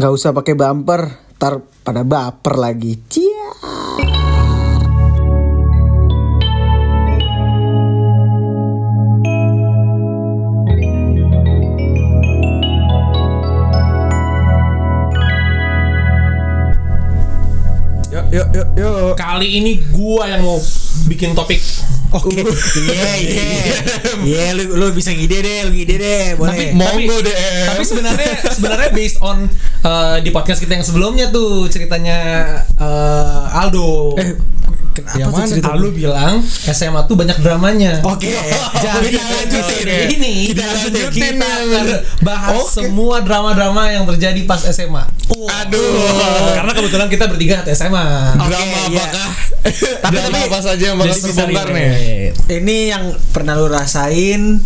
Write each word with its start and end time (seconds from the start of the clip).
nggak 0.00 0.16
usah 0.16 0.32
pakai 0.32 0.56
bumper, 0.56 1.12
tar 1.36 1.60
pada 1.84 2.00
baper 2.08 2.56
lagi. 2.56 2.96
Cia. 3.04 3.52
Yuk, 18.08 18.26
yuk, 18.32 18.48
yuk, 18.56 18.68
yuk. 18.80 19.12
Kali 19.20 19.48
ini 19.52 19.84
gua 19.92 20.32
yang 20.32 20.48
mau 20.48 20.56
bikin 21.12 21.36
topik. 21.36 21.60
Oke. 22.10 22.42
Iya, 22.42 23.10
iya. 23.22 23.44
Iya, 24.20 24.46
lu 24.58 24.74
lu 24.74 24.86
bisa 24.90 25.14
ngide 25.14 25.38
deh, 25.40 25.58
lu 25.66 25.72
ngide 25.72 25.94
deh, 25.96 26.24
boleh. 26.34 26.50
Tapi 26.50 26.64
Monggo 26.74 27.16
tapi, 27.22 27.28
deh. 27.30 27.36
Tapi 27.70 27.82
sebenarnya 27.86 28.32
sebenarnya 28.50 28.90
based 28.90 29.18
on 29.22 29.46
uh, 29.86 30.18
di 30.18 30.30
podcast 30.34 30.58
kita 30.58 30.74
yang 30.74 30.86
sebelumnya 30.86 31.30
tuh 31.30 31.70
ceritanya 31.70 32.18
uh, 32.76 33.60
Aldo. 33.62 34.18
eh, 34.18 34.34
kenapa 34.90 35.16
Yang 35.16 35.30
mana 35.30 35.46
cerita? 35.46 35.70
Bilang 35.90 36.34
SMA 36.66 37.00
tuh 37.04 37.16
banyak 37.16 37.38
dramanya. 37.38 37.92
Oke. 38.02 38.30
Jadi 38.84 39.08
kita 39.10 39.26
lanjutin. 39.26 39.84
Oke. 39.84 39.98
ini 40.12 40.32
Kita 40.50 40.62
lanjutin. 40.64 41.04
kita 41.10 41.26
Kita 41.30 41.46
akan 41.46 41.86
bahas 42.20 42.56
Oke. 42.58 42.70
semua 42.76 43.16
drama-drama 43.20 43.82
yang 43.88 44.04
terjadi 44.06 44.40
pas 44.44 44.60
SMA. 44.64 45.04
Aduh. 45.30 45.94
Karena 46.54 46.72
kebetulan 46.72 47.08
kita 47.08 47.24
bertiga 47.26 47.62
satu 47.62 47.70
SMA. 47.72 48.04
Oke, 48.36 48.50
Drama 48.50 48.78
iya. 48.88 49.04
apakah? 49.04 49.28
Tapi- 50.00 50.16
Drama 50.16 50.28
tapi- 50.30 50.48
apa 50.48 50.58
saja 50.60 50.84
yang 50.84 50.96
bakal 50.96 51.16
terbongkar 51.16 51.66
nih? 51.70 51.90
Ini 52.50 52.76
yang 52.88 53.04
pernah 53.30 53.54
lu 53.54 53.66
rasain 53.66 54.58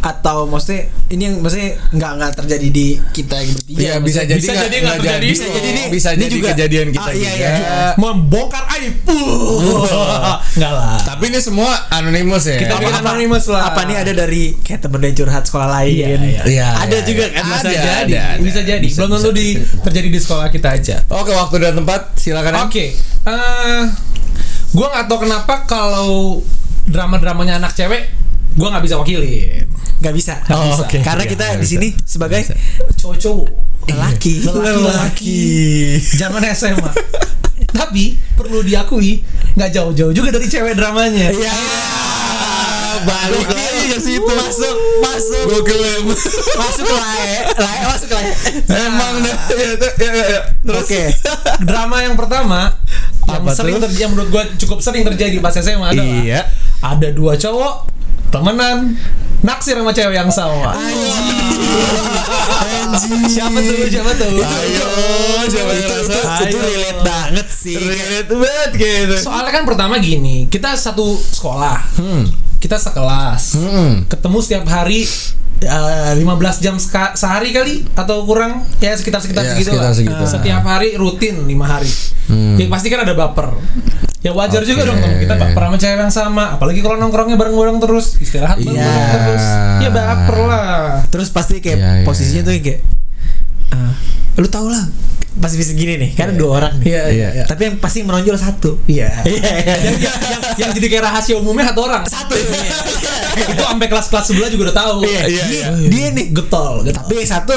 atau 0.00 0.44
maksudnya 0.44 0.82
ini 1.08 1.22
yang 1.22 1.34
maksudnya 1.38 1.76
nggak 1.90 2.12
nggak 2.14 2.32
terjadi 2.34 2.68
di 2.68 2.86
kita 3.10 3.36
yang 3.36 3.52
bertiga 3.52 3.78
Iya 3.78 3.94
bisa 3.98 4.20
jadi 4.22 4.34
bisa 4.34 4.50
nggak- 4.50 4.62
jadi 4.62 4.76
nggak 4.76 4.80
nggak 4.80 4.98
terjadi. 4.98 5.20
jadi. 5.20 5.28
Bisa 5.30 5.46
jadi 5.50 5.68
nih. 5.70 5.86
bisa 5.90 6.08
Ini 6.08 6.18
jadi 6.18 6.32
juga. 6.32 6.48
kejadian 6.50 6.86
kita 6.90 7.02
Ah, 7.02 7.12
iya, 7.12 7.30
juga. 7.30 7.48
iya. 7.52 7.88
Membongkar 7.94 8.64
aib. 8.72 8.94
Uh. 9.04 10.36
Enggak 10.50 10.72
lah. 10.78 10.96
Tapi 11.00 11.24
ini 11.26 11.38
semua 11.38 11.70
anonimus 11.90 12.44
ya. 12.44 12.56
Kita 12.56 12.74
apa, 12.74 12.80
bikin 12.80 12.94
apa, 12.96 13.04
anonymous 13.06 13.44
lah. 13.46 13.62
apa 13.66 13.80
nih 13.84 13.96
ada 13.98 14.12
dari 14.16 14.42
kayak 14.56 14.80
temen 14.80 15.00
yang 15.02 15.14
curhat 15.14 15.44
sekolah 15.44 15.68
lain 15.70 15.92
Iya, 15.92 16.06
iya. 16.08 16.42
Iya, 16.42 16.68
ada 16.78 16.94
iya, 16.94 17.02
juga 17.02 17.24
iya. 17.24 17.34
kan 17.34 17.42
bisa 17.46 17.58
Ada, 17.60 17.70
jadi, 17.70 17.86
ada, 17.86 18.00
ada. 18.00 18.24
bisa 18.40 18.60
jadi. 18.62 18.86
Belum 18.90 19.10
tentu 19.14 19.30
di 19.32 19.46
terjadi 19.80 20.08
di 20.08 20.18
sekolah 20.18 20.46
kita 20.48 20.68
aja. 20.72 20.96
Oke, 21.10 21.30
waktu 21.30 21.56
dan 21.58 21.74
tempat 21.76 22.00
silakan. 22.16 22.52
Oke, 22.64 22.96
eh 23.22 23.82
gua 24.70 24.86
nggak 24.88 25.06
tahu 25.06 25.18
kenapa 25.20 25.54
kalau 25.64 26.40
drama-dramanya 26.84 27.58
anak 27.58 27.72
cewek, 27.72 28.10
gua 28.54 28.70
nggak 28.70 28.84
bisa 28.84 28.96
wakilin. 28.96 29.66
Nggak 30.00 30.14
bisa 30.14 30.34
Oh, 30.48 30.64
bisa. 30.66 30.82
oke. 30.82 30.98
karena 31.00 31.22
Iya, 31.22 31.30
kita 31.30 31.44
di 31.56 31.66
sini 31.68 31.88
sebagai 32.00 32.40
Cowok-cowok, 32.96 33.46
lelaki 33.86 34.34
lelaki, 34.42 35.40
zaman 36.14 36.40
SMA. 36.50 36.90
Tapi 37.70 38.04
perlu 38.34 38.60
diakui 38.60 39.20
nggak 39.52 39.70
jauh-jauh 39.70 40.10
juga 40.10 40.28
dari 40.30 40.46
cewek 40.46 40.74
dramanya. 40.74 41.28
Iya. 41.28 41.54
balik 43.00 43.32
Gokil. 43.42 43.56
lagi 43.56 43.84
ke 43.86 43.98
situ. 43.98 44.28
masuk 44.28 44.76
masuk 45.00 45.64
em. 45.64 46.04
masuk 46.52 46.86
lae 46.86 47.32
lae 47.50 47.80
masuk 47.86 48.08
lae 48.10 48.28
Emang 48.84 49.14
deh. 49.18 49.36
Ya, 49.50 49.66
ya, 49.72 50.10
ya, 50.10 50.24
ya. 50.28 50.40
Terus 50.60 50.84
oke 50.84 51.02
Drama 51.68 51.96
yang 52.02 52.12
pertama 52.12 52.76
yang 53.22 53.40
Apa 53.40 53.50
sering 53.54 53.78
terjadi, 53.78 53.96
yang 53.98 54.10
menurut 54.12 54.28
gua 54.28 54.44
cukup 54.54 54.78
sering 54.80 55.00
terjadi 55.02 55.32
pas 55.38 55.54
SMA 55.54 55.86
adalah 55.86 56.04
Iya. 56.18 56.40
ada 56.82 57.08
dua 57.08 57.36
cowok 57.36 57.88
temenan 58.28 59.00
naksir 59.40 59.76
sama 59.76 59.92
cewek 59.92 60.16
yang 60.16 60.30
sama. 60.30 60.72
Siapa 63.30 63.58
tuh? 63.58 63.86
Siapa 63.88 64.10
tuh? 64.14 64.28
Ayo, 64.40 64.88
siapa 65.48 65.72
itu, 65.72 65.94
itu, 66.06 66.20
itu 66.50 66.58
relate 66.58 67.00
banget 67.00 67.46
sih 67.48 67.76
Relate 67.78 68.32
banget 68.34 68.70
gitu. 68.76 69.16
Soalnya 69.30 69.52
kan 69.54 69.64
pertama 69.64 69.96
gini, 69.98 70.46
kita 70.50 70.74
satu 70.74 71.14
sekolah, 71.16 71.78
Hmm. 71.96 72.49
Kita 72.60 72.76
sekelas, 72.76 73.56
Hmm. 73.56 74.04
ketemu 74.06 74.38
setiap 74.38 74.64
hari 74.66 75.08
eh, 75.58 76.12
15 76.14 76.24
jam 76.58 76.76
sehari 77.12 77.50
kali 77.50 77.84
atau 77.90 78.24
kurang 78.24 78.64
ya 78.78 78.92
sekitar 78.92 79.18
sekitar 79.18 79.42
Ya, 79.42 79.50
segitu 79.50 79.70
sekitar 79.70 79.84
lah. 79.84 79.92
segitu. 79.92 80.24
Setiap 80.26 80.62
hari 80.62 80.88
rutin 80.94 81.44
lima 81.44 81.66
hari. 81.66 81.88
Hmm. 82.26 82.56
Ya 82.56 82.64
pasti 82.66 82.88
kan 82.88 83.00
ada 83.00 83.12
baper. 83.12 83.52
Ya 84.20 84.30
wajar 84.30 84.60
juga 84.62 84.84
Oke. 84.84 84.88
dong 84.90 85.00
kita 85.18 85.34
baper 85.34 85.62
sama 85.62 85.76
cewek 85.76 85.98
yang 85.98 86.08
sama, 86.10 86.44
apalagi 86.54 86.80
kalau 86.80 86.96
nongkrongnya 86.96 87.36
bareng-bareng 87.36 87.76
terus, 87.78 88.16
istirahat 88.16 88.56
Iya. 88.56 88.88
terus. 89.10 89.44
Ya 89.80 89.90
baper 89.90 90.36
lah. 90.42 91.04
terus 91.06 91.28
pasti 91.28 91.58
kayak 91.58 91.76
Iya, 91.76 91.90
iya, 91.94 92.04
posisinya 92.04 92.42
tuh 92.42 92.52
kayak 92.54 92.80
ah, 93.70 93.92
lu 94.36 94.46
tau 94.46 94.64
lah 94.64 94.84
pasti 95.32 95.56
bisa 95.56 95.72
gini 95.72 95.94
nih 95.96 96.10
kan 96.12 96.26
ada 96.26 96.36
dua 96.36 96.50
orang 96.58 96.74
nih 96.76 96.86
Iya, 96.88 97.02
Iya. 97.06 97.28
iya. 97.32 97.44
tapi 97.44 97.62
yang 97.64 97.76
pasti 97.76 98.02
menonjol 98.02 98.34
satu 98.34 98.82
Iya. 98.84 99.22
iya 99.22 99.30
iya 99.30 99.74
yang, 99.78 99.94
yang, 99.94 100.18
yang, 100.18 100.42
yang 100.58 100.70
jadi 100.72 100.86
kayak 100.88 101.04
rahasia 101.04 101.34
umumnya 101.36 101.66
satu 101.66 101.80
orang. 101.82 102.02
Satu. 102.04 102.34
itu 102.34 103.62
sampai 103.62 103.86
kelas-kelas 103.86 104.24
sebelah 104.26 104.48
juga 104.48 104.62
udah 104.68 104.76
tahu. 104.76 104.96
Iya, 105.02 105.22
iya, 105.24 105.42
dia, 105.44 105.64
iya. 105.70 105.86
dia 105.86 106.06
nih 106.10 106.26
Getol, 106.32 106.82
getol. 106.82 106.98
tapi 107.00 107.12
yang 107.16 107.30
satu 107.30 107.56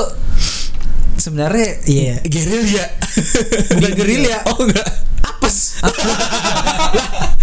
sebenarnya 1.16 1.70
iya 1.84 2.16
Gerilya. 2.22 2.86
bukan 3.74 3.92
gerilya 3.96 4.38
Oh 4.46 4.58
enggak. 4.62 4.88
apes 5.24 5.80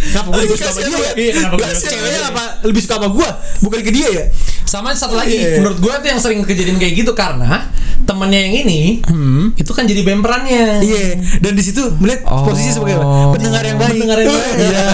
kenapa 0.03 0.29
gue 0.29 0.43
lebih 0.43 0.57
suka 0.57 0.71
sama 0.71 0.81
dia 0.83 0.99
ya 0.99 1.13
Iya, 1.13 1.33
kenapa 1.35 1.55
gue 1.55 1.61
Lah, 1.61 1.69
lebih 1.69 1.81
suka 1.81 1.91
ceweknya 1.91 2.11
sama 2.13 2.21
dia? 2.21 2.31
apa 2.31 2.45
lebih 2.63 2.81
suka 2.81 2.95
sama 2.97 3.09
gue 3.11 3.29
bukan 3.61 3.79
ke 3.81 3.91
dia 3.91 4.09
ya 4.11 4.25
Sama 4.71 4.95
satu 4.95 5.15
lagi, 5.15 5.35
Iya. 5.35 5.59
menurut 5.59 5.79
gue 5.79 5.91
tuh 5.93 6.09
yang 6.09 6.17
sering 6.17 6.41
kejadian 6.41 6.79
kayak 6.79 6.95
gitu 6.97 7.11
karena 7.11 7.67
temennya 8.01 8.39
yang 8.41 8.55
ini 8.61 9.03
itu 9.55 9.71
kan 9.71 9.83
jadi 9.83 10.01
bemperannya. 10.01 10.79
iya 10.81 11.15
dan 11.37 11.53
di 11.53 11.61
situ 11.61 11.79
melihat 11.97 12.23
Oh. 12.25 12.43
posisi 12.45 12.71
sebagai 12.71 12.97
apa? 12.97 13.35
pendengar 13.35 13.63
yang 13.63 13.77
baik 13.77 13.93
Pendengar 13.93 14.19
yang 14.19 14.31
baik. 14.31 14.55
iya 14.57 14.85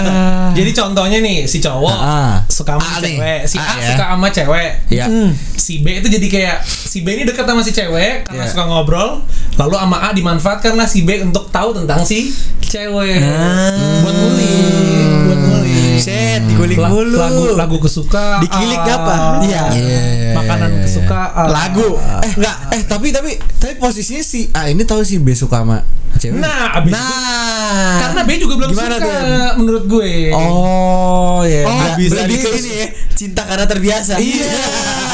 Jadi 0.53 0.71
contohnya 0.71 1.17
nih 1.19 1.37
si 1.45 1.57
cowok 1.59 1.93
Ah. 1.95 2.41
suka 2.47 2.73
sama 2.73 2.83
A 2.83 2.97
nih. 2.99 3.15
cewek, 3.15 3.39
si 3.45 3.55
A 3.55 3.63
A, 3.63 3.73
ya. 3.75 3.87
suka 3.87 4.03
sama 4.07 4.27
cewek. 4.27 4.69
Iya. 4.89 5.05
Hmm. 5.05 5.29
Si 5.55 5.73
B 5.77 5.87
itu 5.95 6.07
jadi 6.09 6.27
kayak 6.27 6.57
si 6.65 6.97
B 6.99 7.11
ini 7.11 7.23
dekat 7.23 7.45
sama 7.45 7.61
si 7.61 7.69
cewek 7.71 8.25
karena 8.25 8.43
Iya. 8.43 8.49
suka 8.49 8.63
ngobrol, 8.65 9.21
lalu 9.55 9.75
sama 9.75 9.97
A 9.99 10.09
dimanfaatkan 10.11 10.73
lah 10.73 10.85
si 10.85 11.01
B 11.01 11.21
untuk 11.21 11.47
tahu 11.47 11.73
tentang 11.75 12.01
si 12.01 12.33
cewek. 12.59 13.21
Ah. 13.21 14.01
Buat 14.01 14.15
ngulik, 14.15 14.97
buat 15.23 15.39
ngulik. 15.39 15.66
Set, 15.99 16.41
digulik 16.43 16.75
La- 16.75 16.87
mulu. 16.87 17.15
Lagu 17.15 17.45
lagu 17.53 17.77
kesukaan. 17.77 18.39
Dikilik 18.39 18.79
apa? 18.79 19.15
Iya. 19.41 19.61
Iya. 19.71 20.01
Makanan 20.33 20.69
kesukaan. 20.81 21.45
lagu 21.47 21.87
Eh 22.19 22.31
enggak, 22.33 22.55
eh 22.71 22.81
tapi 22.83 23.07
tapi 23.09 23.31
tapi 23.53 23.73
posisinya 23.75 24.21
si 24.21 24.49
A 24.51 24.67
ini 24.67 24.81
tahu 24.81 25.01
si 25.01 25.17
B 25.17 25.31
suka 25.31 25.61
sama 25.61 25.81
cewek. 26.13 26.37
Nah, 26.37 26.73
abis 26.75 26.89
itu- 26.89 26.97
nah 26.97 27.97
karena 27.99 28.21
B 28.23 28.31
juga 28.37 28.53
belum 28.55 28.69
Gimana 28.71 28.95
suka 28.95 29.05
tuh? 29.05 29.51
menurut 29.55 29.83
gue. 29.85 30.11
Oh, 30.31 31.41
ya. 31.43 31.61
Oh, 31.61 31.73
Nggak- 31.73 31.95
bisa 31.95 32.11
berarti 32.15 32.25
lebih 32.27 32.37
ke 32.39 32.47
ke- 32.47 32.59
ini 32.59 32.71
ya 32.71 32.87
cinta 33.11 33.41
karena 33.43 33.65
terbiasa 33.65 34.13
Iya, 34.17 34.45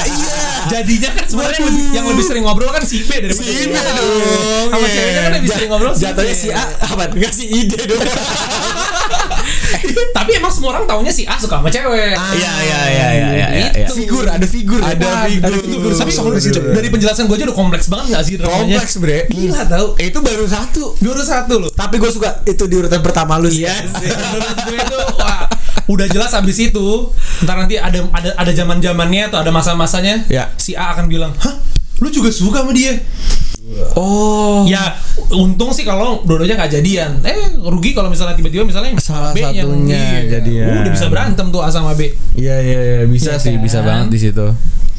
iya. 0.05 0.31
Jadinya 0.65 1.09
kan 1.09 1.23
sebenarnya 1.25 1.55
yang 1.57 1.67
lebih, 1.69 1.85
yang 1.91 2.05
lebih 2.05 2.23
sering 2.23 2.43
ngobrol 2.43 2.67
kan 2.67 2.83
si 2.83 2.99
B 2.99 3.11
daripada 3.13 3.35
Si 3.37 3.51
si 3.53 3.65
B 3.65 3.75
Sama 3.75 3.95
iya. 4.77 4.87
ceweknya 4.89 5.21
kan 5.21 5.31
lebih 5.33 5.51
sering 5.51 5.69
ngobrol 5.69 5.91
jatuhnya 5.93 6.33
si 6.33 6.47
A 6.49 6.63
apa 6.63 7.03
ngasih 7.11 7.47
ide 7.49 7.79
dong 7.83 7.99
Tapi 10.17 10.31
emang 10.33 10.49
semua 10.49 10.69
orang 10.71 10.85
taunya 10.85 11.09
si 11.09 11.23
A 11.23 11.35
suka 11.35 11.57
sama 11.57 11.67
cewek. 11.67 12.13
Ah, 12.13 12.31
Iya, 12.33 12.53
iya, 12.59 12.79
iya, 12.87 13.07
iya, 13.09 13.27
iya, 13.31 13.47
iya. 13.51 13.67
Itu. 13.83 13.93
figur 13.95 14.25
ada 14.25 14.43
figur 14.43 14.79
ya? 14.79 14.91
Ada 14.91 15.09
figur. 15.25 15.43
ada 15.43 15.57
figur 15.59 15.91
Tapi 15.93 16.11
Figur. 16.11 16.33
soal- 16.39 16.73
dari 16.73 16.87
penjelasan 16.87 17.25
gue 17.25 17.35
aja 17.35 17.45
udah 17.45 17.57
kompleks 17.57 17.85
banget 17.87 18.05
gak 18.11 18.23
sih 18.23 18.35
dramanya? 18.35 18.77
Kompleks, 18.77 18.93
Bre. 18.97 19.19
Gila 19.27 19.61
tau. 19.65 19.85
Eh, 19.95 20.07
itu 20.07 20.19
baru 20.19 20.45
satu. 20.45 20.83
Baru 20.97 21.21
satu 21.21 21.53
loh. 21.59 21.69
tapi 21.71 21.97
gue 21.97 22.09
suka 22.09 22.41
itu 22.43 22.63
di 22.63 22.75
urutan 22.75 22.99
pertama 22.99 23.35
lu 23.35 23.47
sih 23.47 23.61
Iya 23.61 23.75
sih. 23.83 24.07
Menurut 24.07 24.57
gue 24.63 24.77
itu 24.77 24.97
wah, 25.15 25.45
udah 25.85 26.07
jelas 26.07 26.31
abis 26.31 26.57
itu 26.63 26.85
ntar 27.41 27.55
nanti 27.55 27.75
ada 27.75 27.99
ada 28.09 28.29
ada 28.33 28.51
zaman 28.51 28.79
zamannya 28.79 29.27
atau 29.27 29.37
ada 29.37 29.49
masa-masanya 29.49 30.23
Ya. 30.27 30.47
si 30.55 30.73
A 30.73 30.91
akan 30.91 31.05
bilang 31.05 31.33
hah 31.35 31.55
lu 31.99 32.07
juga 32.07 32.29
suka 32.29 32.61
sama 32.61 32.71
dia 32.71 32.99
Oh. 33.93 34.67
ya 34.67 34.91
untung 35.31 35.71
sih 35.71 35.81
kalau 35.81 36.19
dua-duanya 36.21 36.59
nggak 36.59 36.71
jadian 36.73 37.23
eh 37.23 37.35
rugi 37.57 37.91
kalau 37.91 38.11
misalnya 38.11 38.35
tiba-tiba 38.35 38.63
misalnya 38.63 38.91
Salah 38.99 39.31
B 39.31 39.39
yang 39.39 39.55
satunya 39.55 40.03
iya. 40.19 40.29
jadian. 40.29 40.67
udah 40.83 40.91
bisa 40.91 41.07
berantem 41.07 41.47
tuh 41.47 41.61
A 41.61 41.69
sama 41.69 41.95
B 41.95 42.11
Iya, 42.33 42.55
iya, 42.59 42.79
iya, 42.83 42.97
bisa 43.05 43.33
Iya 43.33 43.39
sih, 43.39 43.55
kan? 43.55 43.63
bisa 43.63 43.79
banget 43.79 44.07
di 44.09 44.19
situ. 44.19 44.45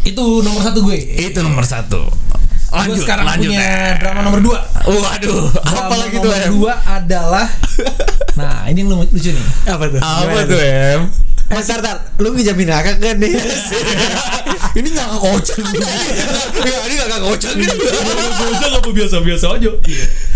itu 0.02 0.25
nomor 0.40 0.62
satu 0.62 0.78
gue 0.82 0.96
Itu 0.96 1.40
nomor 1.40 1.62
satu. 1.62 2.08
gue 2.08 2.72
Lanjut, 2.75 2.99
sekarang 3.00 3.25
lanjut. 3.25 3.52
punya 3.52 3.69
drama 3.96 4.20
nomor 4.22 4.40
dua 4.43 4.58
Waduh, 4.82 5.44
drama 5.52 5.78
apa 5.78 5.94
lagi 5.94 6.17
tuh, 6.17 6.26
nomor 6.26 6.49
dua 6.50 6.75
adalah 6.84 7.46
nah 8.40 8.67
ini 8.67 8.81
yang 8.81 8.99
lucu 8.99 9.31
nih 9.31 9.46
apa 9.64 9.84
tuh 9.87 10.00
Apa 10.00 10.25
Gimana 10.25 10.43
tuh, 10.44 10.58
Em? 10.58 11.00
Eh, 11.44 11.61
tar, 11.61 11.81
tar. 11.85 11.96
Lu 12.19 12.32
ngejamin 12.32 12.73
akak 12.73 12.96
kan 12.99 13.17
nih? 13.20 13.32
Ini 14.79 14.88
nggak 14.91 15.08
kocak 15.20 15.61
nih. 15.70 15.81
Nggak, 15.81 16.82
ini 16.88 16.94
nggak 16.99 17.23
kocak 17.23 17.52
nih. 17.55 17.69
Bocah 18.35 18.69
apa 18.75 18.91
biasa-biasa 18.91 19.46
aja 19.55 19.70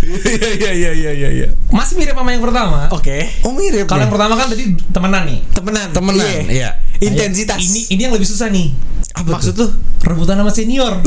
Iya, 0.09 0.49
iya, 0.57 0.71
iya, 0.73 0.91
iya, 0.95 1.11
iya, 1.13 1.29
iya. 1.29 1.49
masih 1.69 2.01
mirip 2.01 2.17
sama 2.17 2.33
yang 2.33 2.41
pertama 2.41 2.89
Oke. 2.95 3.29
Oh 3.45 3.53
mirip. 3.53 3.85
kalau 3.85 4.01
yang 4.01 4.09
nih. 4.09 4.15
pertama 4.17 4.35
kan 4.41 4.47
tadi 4.49 4.65
temenan 4.89 5.23
nih 5.29 5.39
Temenan. 5.53 5.87
Temenan, 5.93 6.45
iya. 6.49 6.71
Intensitas. 7.03 7.61
ini 7.61 7.81
ini 7.93 8.01
yang 8.09 8.15
lebih 8.17 8.25
susah 8.25 8.49
nih 8.49 8.73
maksud 9.21 9.53
tuh? 9.53 9.71
rebutan 10.01 10.39
sama 10.39 10.49
senior 10.55 10.97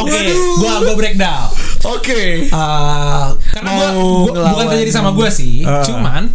Oke, 0.00 0.18
gua 0.56 0.80
gua 0.80 0.94
breakdown. 0.96 1.50
Oke. 1.82 2.48
Uh, 2.48 3.26
karena 3.48 3.70
gua, 3.72 3.88
gua- 4.28 4.48
bukan 4.52 4.66
terjadi 4.68 4.92
sama 4.92 5.10
gua 5.10 5.28
sih, 5.28 5.64
Ah. 5.64 5.80
cuman 5.80 6.28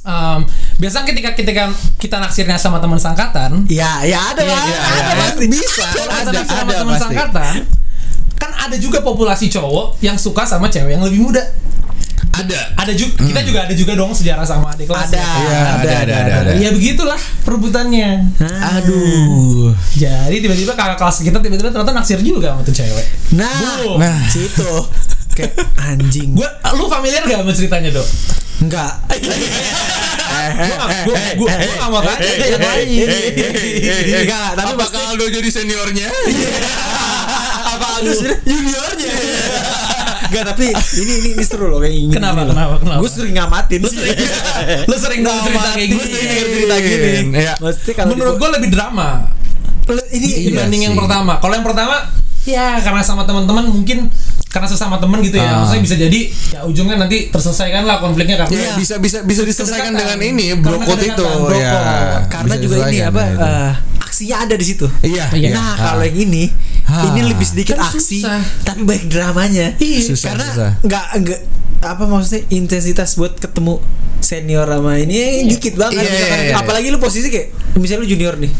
um, 0.00 0.38
biasanya 0.76 1.04
ketika 1.06 1.30
ketika 1.34 1.68
kita 1.96 2.16
naksirnya 2.16 2.56
sama 2.56 2.80
teman 2.80 2.96
sangkatan, 2.96 3.68
Ya, 3.68 4.00
ya 4.02 4.32
ada 4.32 4.40
Iya, 4.40 4.50
lah. 4.50 4.64
iya, 4.64 4.80
ada 4.80 5.02
iya. 5.04 5.14
pasti. 5.20 5.44
Bisa. 5.46 5.84
Ada, 5.84 6.30
naksir 6.32 6.56
sama 6.56 6.62
ada 6.64 6.74
teman 6.78 6.96
sangkatan, 6.96 7.54
kan 8.34 8.50
ada 8.58 8.76
juga 8.76 8.98
populasi 9.00 9.46
cowok 9.48 10.00
yang 10.00 10.16
suka 10.16 10.42
sama 10.42 10.66
cewek 10.66 10.96
yang 10.96 11.04
lebih 11.04 11.20
muda. 11.22 11.44
Ada. 12.30 12.60
Ada 12.78 12.92
juga 12.94 13.26
kita 13.26 13.40
juga 13.42 13.58
ada 13.66 13.74
juga 13.74 13.92
dong 13.98 14.12
sejarah 14.14 14.46
sama 14.46 14.72
adik 14.72 14.86
kelas. 14.86 15.10
Ada, 15.10 15.18
ya. 15.18 15.26
Iya, 15.26 15.58
ada, 15.58 15.90
ada, 15.90 16.14
ada, 16.14 16.34
ada. 16.46 16.52
Ya 16.56 16.70
begitulah 16.70 17.20
perebutannya. 17.42 18.10
Aduh. 18.78 19.74
Jadi 19.98 20.36
tiba-tiba 20.38 20.72
kakak 20.78 20.96
kelas 20.96 21.16
kita 21.20 21.38
tiba-tiba 21.42 21.68
ternyata 21.74 21.92
naksir 21.92 22.22
juga 22.22 22.54
sama 22.54 22.62
tuh 22.62 22.74
cewek. 22.74 23.06
Nah, 23.34 23.58
Boom. 23.82 23.98
Nah. 23.98 24.20
situ 24.30 24.70
kayak 25.36 25.54
anjing. 25.78 26.38
Gue, 26.38 26.48
lu 26.78 26.86
familiar 26.86 27.22
gak 27.26 27.42
sama 27.42 27.52
ceritanya 27.52 27.90
dok? 27.94 28.08
enggak. 28.60 28.92
Gue 31.08 31.16
gue 31.16 31.48
gue 31.48 31.74
gak 31.80 31.90
mau 31.90 32.00
tanya 32.04 32.20
eh, 32.28 32.48
yang 32.52 32.60
lain. 32.60 33.08
Enggak, 34.20 34.48
tapi 34.54 34.72
Apakah 34.76 35.02
Aldo 35.16 35.26
jadi 35.32 35.48
seniornya? 35.48 36.08
apa 37.72 37.86
Agus 38.00 38.20
juniornya? 38.44 39.14
Enggak, 40.30 40.44
tapi 40.54 40.66
ini 40.70 41.12
ini, 41.18 41.28
ini 41.34 41.42
seru 41.42 41.66
loh 41.66 41.82
kayak 41.82 41.90
gini. 41.92 42.12
Kenapa, 42.14 42.46
kenapa, 42.46 42.74
kenapa? 42.78 43.00
Gue 43.02 43.10
sering 43.10 43.34
ngamatin. 43.34 43.78
Lu 44.86 44.96
sering 44.96 45.20
denger 45.20 45.42
cerita 45.42 45.68
kayak 45.74 45.88
Gue 45.90 46.04
sering 46.06 46.28
denger 46.30 46.48
cerita 46.48 46.74
gini. 46.78 47.10
Iya. 47.34 47.54
Maksudnya 47.58 47.94
kalau 47.94 48.10
Menurut 48.14 48.34
gue 48.38 48.48
lebih 48.54 48.70
drama 48.70 49.08
ini 50.10 50.26
Iya 50.30 50.38
dibanding 50.54 50.82
yang 50.86 50.94
sih. 50.94 51.00
pertama. 51.02 51.32
Kalau 51.42 51.54
yang 51.58 51.66
pertama 51.66 51.96
ya 52.40 52.80
karena 52.80 53.02
sama 53.04 53.28
teman-teman 53.28 53.68
mungkin 53.68 54.08
karena 54.48 54.66
sesama 54.66 54.96
teman 54.98 55.18
gitu 55.20 55.34
ya. 55.34 55.50
Ah. 55.50 55.56
Maksudnya 55.62 55.82
bisa 55.82 55.96
jadi 55.98 56.20
ya 56.54 56.60
ujungnya 56.62 56.96
nanti 56.96 57.26
terselesaikan 57.28 57.82
lah 57.84 57.98
konfliknya 57.98 58.38
karena 58.38 58.54
Iya, 58.54 58.70
bisa 58.78 58.94
bisa 58.98 59.18
bisa 59.22 59.42
diselesaikan 59.42 59.94
dengan 59.94 60.18
ini 60.18 60.54
brokot 60.54 60.98
itu. 60.98 61.26
brokot. 61.26 61.58
Ya. 61.58 62.22
karena 62.30 62.54
juga 62.56 62.76
ini 62.86 62.98
apa. 63.02 63.22
Aksinya 64.20 64.36
ada 64.38 64.52
di 64.52 64.66
situ. 64.66 64.84
Iya, 65.00 65.32
Iya. 65.32 65.48
iya. 65.48 65.50
Nah, 65.50 65.72
Ah. 65.72 65.76
kalau 65.90 66.04
yang 66.04 66.18
ini 66.20 66.52
Ah. 66.84 67.08
ini 67.08 67.24
lebih 67.24 67.46
sedikit 67.46 67.72
Kan 67.74 67.88
aksi 67.88 68.20
susah. 68.20 68.36
tapi 68.60 68.84
banyak 68.84 69.08
dramanya. 69.08 69.66
Iya. 69.80 69.98
Susah, 70.04 70.28
Karena 70.28 70.46
susah. 70.46 70.70
nggak 70.82 71.04
nggak 71.16 71.40
apa 71.80 72.04
maksudnya 72.04 72.44
intensitas 72.50 73.16
buat 73.16 73.32
ketemu 73.34 73.80
senior 74.20 74.68
sama 74.68 75.00
ini 75.00 75.16
eh, 75.16 75.48
dikit 75.48 75.72
banget. 75.74 75.96
Iya, 75.96 76.04
Misalkan- 76.04 76.36
iya, 76.38 76.46
iya. 76.46 76.54
Apalagi 76.54 76.86
lu 76.86 77.00
posisi 77.00 77.32
kayak 77.32 77.48
misalnya 77.74 78.04
lu 78.04 78.08
junior 78.10 78.36
nih. 78.36 78.52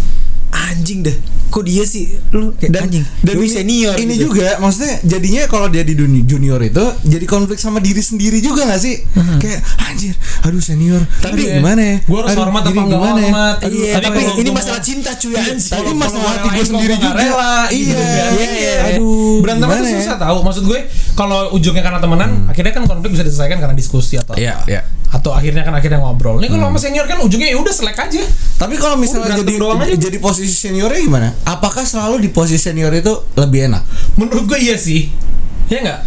Anjing 0.63 1.01
dah. 1.01 1.17
Kok 1.49 1.65
dia 1.65 1.83
sih 1.83 2.07
lu 2.31 2.55
kayak 2.55 2.71
dan 2.71 2.83
anjing. 2.85 3.03
dan 3.21 3.35
ini, 3.35 3.49
senior 3.49 3.95
ini 3.97 4.15
gitu. 4.15 4.31
juga 4.31 4.55
maksudnya 4.57 5.03
jadinya 5.03 5.43
kalau 5.45 5.67
dia 5.67 5.83
di 5.83 5.93
dunia 5.93 6.23
junior 6.23 6.61
itu 6.61 6.79
jadi 7.03 7.27
konflik 7.27 7.59
sama 7.59 7.79
diri 7.79 7.99
sendiri 7.99 8.39
juga 8.39 8.65
gak 8.65 8.79
sih 8.79 9.03
kayak 9.37 9.59
anjir 9.83 10.15
aduh 10.41 10.61
senior 10.61 11.03
tapi 11.19 11.43
Iya. 11.43 11.59
gimana 11.59 11.83
ya 11.83 11.97
Gue 12.01 12.19
harus 12.19 12.31
Aduh, 12.31 12.43
hormat 12.45 12.63
apa 12.63 12.71
enggak 12.71 12.87
gimana 12.93 13.19
ya? 13.19 13.25
hormat? 13.27 13.57
Aduh, 13.59 13.75
Iya, 13.75 13.93
tapi 13.97 14.05
tapi 14.07 14.21
ini 14.39 14.51
masalah 14.53 14.79
cinta 14.81 15.11
cuy 15.13 15.33
Iya, 15.33 15.41
anjing. 15.43 15.59
tapi 15.67 15.83
Kalau- 15.83 15.99
masalah 15.99 16.31
hati 16.31 16.49
gue 16.53 16.65
sendiri 16.65 16.95
juga 16.97 17.15
rela, 17.17 17.55
gitu 17.69 17.91
iya 17.91 18.07
kan. 18.23 18.31
Iya. 18.39 18.75
aduh 18.87 19.35
berantem 19.43 19.67
itu 19.67 19.83
ya? 19.83 19.93
susah 19.99 20.17
tahu 20.17 20.39
maksud 20.41 20.63
gue 20.65 20.79
kalau 21.13 21.39
ujungnya 21.51 21.83
karena 21.83 21.99
temenan 21.99 22.31
akhirnya 22.47 22.73
kan 22.73 22.85
konflik 22.87 23.11
bisa 23.11 23.25
diselesaikan 23.25 23.59
karena 23.59 23.75
diskusi 23.75 24.15
atau 24.15 24.39
Iya, 24.39 24.55
iya. 24.67 24.87
Atau 25.11 25.31
akhirnya 25.31 25.61
kan 25.61 25.73
akhirnya 25.73 25.99
ngobrol 25.99 26.39
ini 26.39 26.47
kalau 26.49 26.67
sama 26.67 26.79
senior 26.79 27.03
kan 27.05 27.19
ujungnya 27.19 27.49
ya 27.49 27.59
udah 27.59 27.71
selek 27.71 27.99
aja 28.01 28.23
Tapi 28.57 28.75
kalau 28.77 28.95
misalnya 28.95 29.35
berantem 29.35 29.43
jadi 29.43 29.55
doang 29.57 29.79
aja. 29.81 29.95
jadi 29.99 30.19
posisi 30.19 30.53
seniornya 30.53 31.01
gimana? 31.01 31.29
Apakah 31.45 31.83
selalu 31.83 32.21
di 32.21 32.31
posisi 32.31 32.61
senior 32.61 32.93
itu 32.93 33.11
lebih 33.35 33.67
enak? 33.67 33.83
menurut 34.15 34.47
gue 34.47 34.59
iya 34.61 34.77
sih 34.77 35.11
ya 35.67 35.81
enggak 35.81 36.01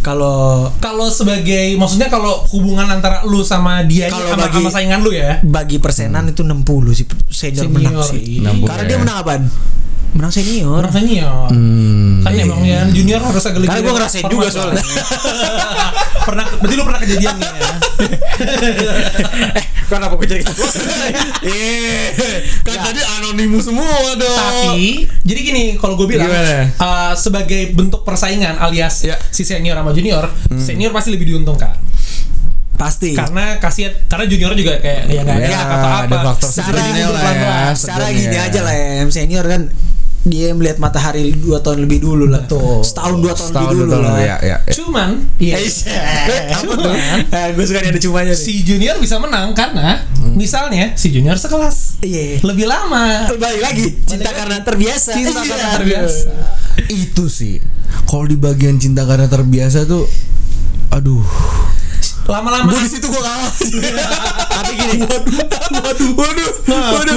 Kalau 0.00 0.66
kalau 0.78 1.06
sebagai 1.08 1.74
maksudnya 1.74 2.06
kalau 2.06 2.42
hubungan 2.48 2.86
antara 2.88 3.22
lu 3.22 3.40
sama 3.40 3.82
dia 3.82 4.06
Kalau 4.06 4.26
sama, 4.28 4.46
bagi- 4.46 4.58
sama 4.60 4.70
saingan 4.72 4.98
lu 5.00 5.10
ya 5.10 5.38
bagi 5.40 5.78
persenan 5.78 6.26
itu 6.26 6.42
60 6.42 6.62
sih 6.92 7.06
senior, 7.28 7.66
Senior, 7.66 7.70
menang 7.70 8.02
sih. 8.04 8.22
iya. 8.38 8.50
60 8.50 8.66
Karena 8.66 8.82
ya. 8.82 8.88
dia 8.88 8.98
menang 8.98 9.16
apaan? 9.16 9.42
Menang 10.12 10.28
senior. 10.28 10.78
orang 10.78 10.92
senior 10.92 11.48
Hmm. 11.48 12.20
kan 12.20 12.32
emang 12.32 12.60
yang 12.62 12.88
junior 12.88 13.18
harus 13.18 13.42
agak 13.42 13.58
lebih 13.58 13.72
Karena 13.72 13.82
gua 13.82 13.92
ngerasain 13.96 14.24
juga 14.26 14.46
soalnya. 14.46 14.84
pernah 16.26 16.44
berarti 16.54 16.74
lu 16.74 16.82
pernah 16.82 17.00
kejadian 17.00 17.34
nih 17.34 17.50
ya 17.50 17.70
Kenapa 19.84 20.16
gue 20.16 20.24
jadi 20.26 20.40
Eh, 20.40 22.06
kan 22.64 22.76
tadi 22.82 23.00
anonimus 23.02 23.66
semua 23.66 23.84
dong. 24.16 24.32
Tapi 24.32 25.04
jadi 25.20 25.40
gini, 25.42 25.64
kalau 25.76 25.94
gue 25.94 26.08
bilang 26.08 26.32
uh, 26.72 27.12
sebagai 27.12 27.68
bentuk 27.70 28.00
persaingan 28.00 28.56
alias 28.56 29.04
Ya. 29.04 29.20
si 29.28 29.42
senior 29.42 29.74
sama 29.74 29.92
junior, 29.92 30.32
senior 30.56 30.88
pasti 30.90 31.12
lebih 31.12 31.28
diuntungkan. 31.28 31.76
Pasti. 32.72 33.12
Karena 33.12 33.60
kasihan 33.60 33.92
karena 34.06 34.24
junior 34.24 34.52
juga 34.54 34.80
kayak 34.80 35.02
ya 35.06 35.20
nggak 35.20 35.38
Ya, 35.38 35.48
enak 35.50 35.60
atau 35.62 35.76
apa. 35.84 36.00
ada 36.00 36.16
faktor 36.24 36.48
secara 36.48 36.80
hidup 36.82 37.12
lah 37.12 37.34
ya, 37.34 37.56
secara 37.74 38.04
gini 38.08 38.38
aja 38.38 38.60
lah 38.62 38.74
ya, 38.74 38.86
senior 39.06 39.44
kan 39.44 39.62
dia 40.22 40.54
melihat 40.54 40.78
matahari 40.78 41.34
dua 41.34 41.58
tahun 41.58 41.82
lebih 41.82 41.98
dulu 41.98 42.30
lah. 42.30 42.46
Betul. 42.46 42.86
Setahun 42.86 43.18
dua 43.18 43.34
tahun 43.34 43.48
Setahun 43.50 43.66
lebih 43.68 43.78
dulu 43.82 43.90
tahun 43.90 44.04
lah. 44.06 44.18
ya, 44.22 44.36
ya, 44.38 44.56
ya. 44.62 44.72
Cuman, 44.72 45.08
iya. 45.42 45.56
Cuman 46.62 46.78
gue 47.58 47.64
suka 47.66 47.78
ada 47.82 47.98
cumanya 47.98 48.34
si 48.34 48.62
junior 48.62 48.96
bisa 48.98 49.18
menang 49.18 49.50
karena 49.52 49.98
misalnya 50.32 50.94
si 50.94 51.10
junior 51.10 51.34
sekelas 51.34 51.98
Iya. 52.00 52.38
lebih 52.42 52.66
lama. 52.66 53.26
Balik 53.34 53.62
lagi 53.62 53.84
cinta 54.06 54.30
lagi. 54.30 54.38
karena 54.38 54.56
terbiasa. 54.62 55.10
Cinta 55.10 55.40
Iya. 55.42 55.50
karena 55.50 55.68
terbiasa. 55.74 56.26
Itu 56.86 57.26
sih. 57.26 57.58
Kalau 58.06 58.24
di 58.24 58.36
bagian 58.36 58.78
cinta 58.78 59.02
karena 59.02 59.26
terbiasa 59.26 59.84
tuh 59.84 60.06
aduh. 60.88 61.24
Lama-lama 62.22 62.70
Gue 62.70 62.86
di 62.86 62.90
situ 62.90 63.06
gue 63.10 63.18
kalah. 63.18 63.50
Tapi 64.62 64.72
gini, 64.78 64.96
waduh, 65.02 66.10
waduh, 66.14 66.50
waduh, 66.70 67.16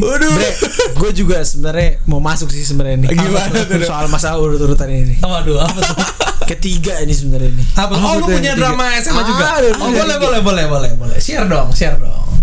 waduh. 0.00 0.30
Bre, 0.32 0.50
gue 0.96 1.10
juga 1.12 1.44
sebenarnya 1.44 2.00
mau 2.08 2.24
masuk 2.24 2.48
sih 2.48 2.64
sebenarnya 2.64 3.04
ini. 3.04 3.06
Gimana 3.12 3.68
tuh? 3.68 3.84
Soal 3.84 4.08
masalah 4.08 4.40
urut-urutan 4.40 4.88
ini. 4.88 5.20
Waduh, 5.20 5.60
apa 5.60 5.78
tuh? 5.84 5.96
Ketiga 6.56 6.96
ini 7.04 7.12
sebenarnya 7.12 7.52
ini. 7.52 7.64
Apa 7.76 7.92
tuh? 7.92 8.00
Oh, 8.00 8.12
lu 8.24 8.26
punya 8.32 8.56
drama? 8.56 8.96
SMA 8.96 9.22
juga? 9.28 9.44
Oh, 9.76 9.92
boleh, 9.92 10.16
boleh, 10.16 10.40
boleh, 10.40 10.64
boleh, 10.66 10.90
boleh. 10.96 11.16
Share 11.20 11.44
dong, 11.44 11.76
share 11.76 12.00
dong. 12.00 12.40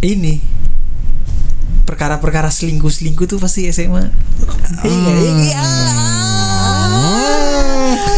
Ini 0.00 0.38
perkara-perkara 1.82 2.46
selingkuh-selingkuh 2.54 3.26
tuh 3.26 3.42
pasti 3.42 3.66
SMA. 3.74 4.06
Hmm. 4.06 4.86
Iya, 4.86 5.12
iya. 5.42 5.64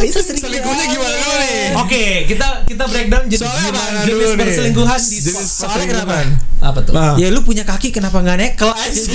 Itu 0.05 0.19
sering 0.21 0.43
Selingkuhnya 0.43 0.85
gimana 0.91 1.22
nih? 1.93 2.25
Oke, 2.25 2.33
kita 2.33 2.49
kita 2.65 2.85
breakdown 2.89 3.25
jenis 3.29 3.45
Soalnya 3.45 3.69
gimana 3.69 3.85
mana 3.85 4.01
jenis 4.01 4.09
dulu 4.09 4.25
nih? 4.33 4.41
perselingkuhan 4.41 5.01
di 5.05 5.19
Jenis. 5.21 5.49
Soalnya 5.53 5.87
kenapa? 5.93 6.15
Apa 6.63 6.79
tuh? 6.81 6.93
Ah. 6.97 7.15
Ya 7.21 7.29
lu 7.29 7.45
punya 7.45 7.69
kaki 7.69 7.93
kenapa 7.93 8.17
nggak 8.25 8.39
nekel 8.41 8.71
aja? 8.73 9.03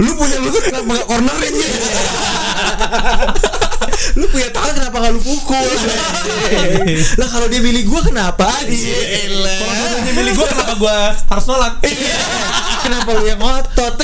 Lu 0.00 0.16
punya 0.16 0.40
lutut 0.40 0.64
kenapa 0.64 0.96
gak 0.96 1.12
cornerin? 1.12 1.54
lu 4.16 4.26
punya 4.28 4.48
tangan 4.50 4.72
kenapa 4.74 4.96
nggak 4.98 5.12
lu 5.12 5.20
pukul? 5.20 5.66
lah 7.20 7.28
kalau 7.28 7.46
dia 7.46 7.60
milih 7.60 7.82
gua 7.86 8.00
kenapa? 8.02 8.48
Kalau 8.50 9.98
dia 10.02 10.14
milih 10.14 10.32
gue 10.34 10.46
kenapa 10.46 10.74
gue 10.74 10.96
harus 11.28 11.44
nolak? 11.46 11.74
kenapa 12.84 13.08
lu 13.12 13.24
yang 13.24 13.40
ngotot? 13.40 13.94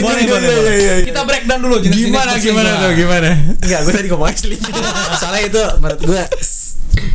boleh, 0.00 0.24
boleh, 0.24 0.48
boleh. 0.48 1.02
Kita 1.04 1.20
breakdown 1.24 1.60
dulu 1.60 1.76
jenis 1.82 1.96
Gimana 1.98 2.32
gimana 2.38 2.70
tuh 2.78 2.90
gimana? 2.94 3.30
Enggak, 3.58 3.80
gue 3.84 3.92
tadi 3.92 4.06
ngomong 4.08 4.30
selingkuh. 4.30 4.72
Soalnya 5.20 5.42
itu 5.46 5.62
menurut 5.78 6.00
gue 6.00 6.22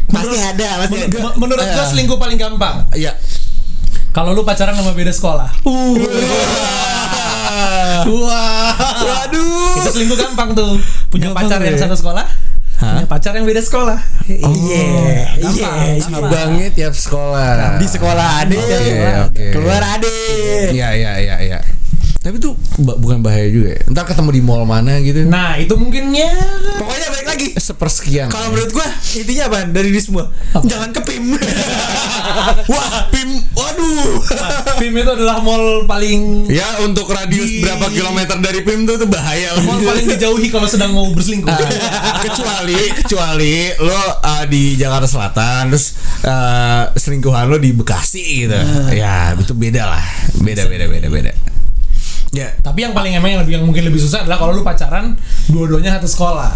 pasti 0.06 0.38
ada, 0.40 0.70
pasti 0.80 0.98
ada. 1.04 1.18
menurut 1.36 1.66
gue 1.66 1.84
Eh. 1.84 1.88
selingkuh 1.88 2.18
paling 2.18 2.38
gampang. 2.40 2.88
Iya. 2.94 3.16
Kalau 4.12 4.32
lu 4.32 4.48
pacaran 4.48 4.72
sama 4.72 4.96
beda 4.96 5.12
sekolah. 5.12 5.50
Wah. 8.06 8.76
Waduh. 8.96 9.55
Itu 9.86 9.92
selingkuh 9.94 10.18
gampang 10.18 10.50
tuh. 10.58 10.82
Punya 11.14 11.30
Gampang 11.30 11.46
pacar 11.46 11.62
yang 11.62 11.78
ya? 11.78 11.86
satu 11.86 11.96
sekolah. 11.96 12.26
Punya 12.76 13.08
pacar 13.08 13.32
yang 13.38 13.46
beda 13.46 13.62
sekolah. 13.62 13.98
Iya, 14.26 14.50
iya. 14.50 15.26
gampang. 15.38 15.78
Cabangnya 16.02 16.68
tiap 16.74 16.94
sekolah. 16.98 17.78
Di 17.78 17.88
sekolah 17.88 18.28
ada, 18.42 18.58
Oke, 18.58 18.82
oke. 19.30 19.46
keluar 19.54 19.80
ada. 19.80 20.10
Iya 20.74 20.90
iya 20.98 21.12
iya 21.22 21.36
iya. 21.40 21.60
Tapi 22.26 22.42
tuh 22.42 22.58
bukan 22.82 23.22
bahaya 23.22 23.46
juga 23.54 23.78
ya. 23.78 23.82
Ntar 23.94 24.10
ketemu 24.10 24.30
di 24.34 24.42
mall 24.42 24.66
mana 24.66 24.98
gitu. 24.98 25.30
Nah, 25.30 25.62
itu 25.62 25.78
mungkinnya 25.78 26.26
Pokoknya 26.82 26.95
lagi. 27.46 27.62
Sepersekian. 27.62 28.28
Kalau 28.34 28.50
menurut 28.50 28.72
gue 28.74 28.88
intinya 29.22 29.44
apa 29.52 29.58
dari 29.70 29.90
ini 29.94 30.02
semua? 30.02 30.30
Jangan 30.54 30.90
ke 30.90 31.02
PIM. 31.06 31.38
Wah, 32.72 33.10
pim. 33.14 33.30
Waduh. 33.54 34.22
PIM 34.82 34.94
itu 34.98 35.12
adalah 35.12 35.38
mall 35.42 35.86
paling 35.86 36.50
ya 36.50 36.82
untuk 36.82 37.10
radius 37.10 37.48
Di- 37.48 37.62
berapa 37.62 37.88
kilometer 37.94 38.38
dari 38.42 38.62
pim 38.66 38.84
tuh 38.84 38.98
tuh 38.98 39.10
bahaya 39.10 39.54
mall 39.64 39.80
paling 39.82 40.06
dijauhi 40.10 40.48
kalau 40.50 40.68
sedang 40.68 40.92
mau 40.92 41.08
berselingkuh. 41.14 41.50
Ah, 41.52 42.22
kecuali 42.26 42.78
kecuali 42.98 43.54
lo 43.82 43.94
uh, 44.22 44.44
di 44.50 44.76
Jakarta 44.76 45.06
Selatan 45.06 45.74
terus 45.74 45.96
uh, 46.26 46.90
selingkuhan 46.96 47.48
lo 47.48 47.58
di 47.62 47.72
Bekasi 47.76 48.48
gitu 48.48 48.58
ya 48.96 49.36
itu 49.36 49.54
beda 49.54 49.84
lah 49.86 50.06
beda 50.42 50.66
beda 50.68 50.86
beda 50.90 51.08
beda 51.12 51.32
Ya. 52.36 52.52
Tapi 52.60 52.84
yang 52.84 52.92
paling 52.92 53.16
emang 53.16 53.32
yang 53.32 53.42
lebih 53.48 53.56
yang 53.56 53.64
mungkin 53.64 53.88
lebih 53.88 54.04
susah 54.04 54.28
adalah 54.28 54.36
kalau 54.36 54.52
lu 54.60 54.60
pacaran 54.60 55.16
dua-duanya 55.48 55.96
satu 55.96 56.10
sekolah. 56.12 56.52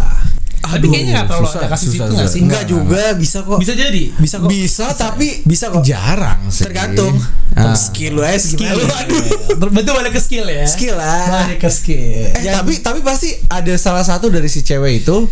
Tapi 0.60 0.76
Aduh, 0.76 0.90
kayaknya 0.92 1.12
nggak 1.16 1.26
terlalu 1.26 1.46
susah, 1.48 1.60
ada 1.60 1.68
kasus 1.72 1.88
susah, 1.88 2.04
itu 2.06 2.12
nggak 2.14 2.28
sih? 2.30 2.40
Enggak 2.44 2.64
juga 2.68 3.02
bisa 3.16 3.38
kok. 3.42 3.58
Bisa 3.58 3.72
jadi. 3.72 4.02
Bisa 4.14 4.36
kok. 4.38 4.48
Bisa 4.52 4.86
tapi 4.92 5.28
Bisa 5.42 5.64
kok. 5.72 5.82
jarang 5.82 6.40
sih. 6.52 6.64
Tergantung. 6.68 7.16
Ah. 7.56 7.74
Skill 7.74 8.20
lu 8.20 8.22
aja 8.22 8.38
Skill. 8.38 8.76
gimana. 8.78 8.94
Aduh. 9.02 9.24
Betul 9.72 9.92
balik 9.96 10.12
ke 10.14 10.20
skill 10.22 10.46
ya. 10.46 10.68
Skill 10.68 10.94
lah. 10.94 11.48
Balik 11.48 11.58
ke 11.64 11.70
skill. 11.72 12.30
Eh, 12.30 12.52
tapi 12.52 12.78
tapi 12.78 13.00
pasti 13.02 13.32
ada 13.48 13.74
salah 13.74 14.04
satu 14.06 14.30
dari 14.30 14.46
si 14.46 14.60
cewek 14.62 15.02
itu 15.02 15.26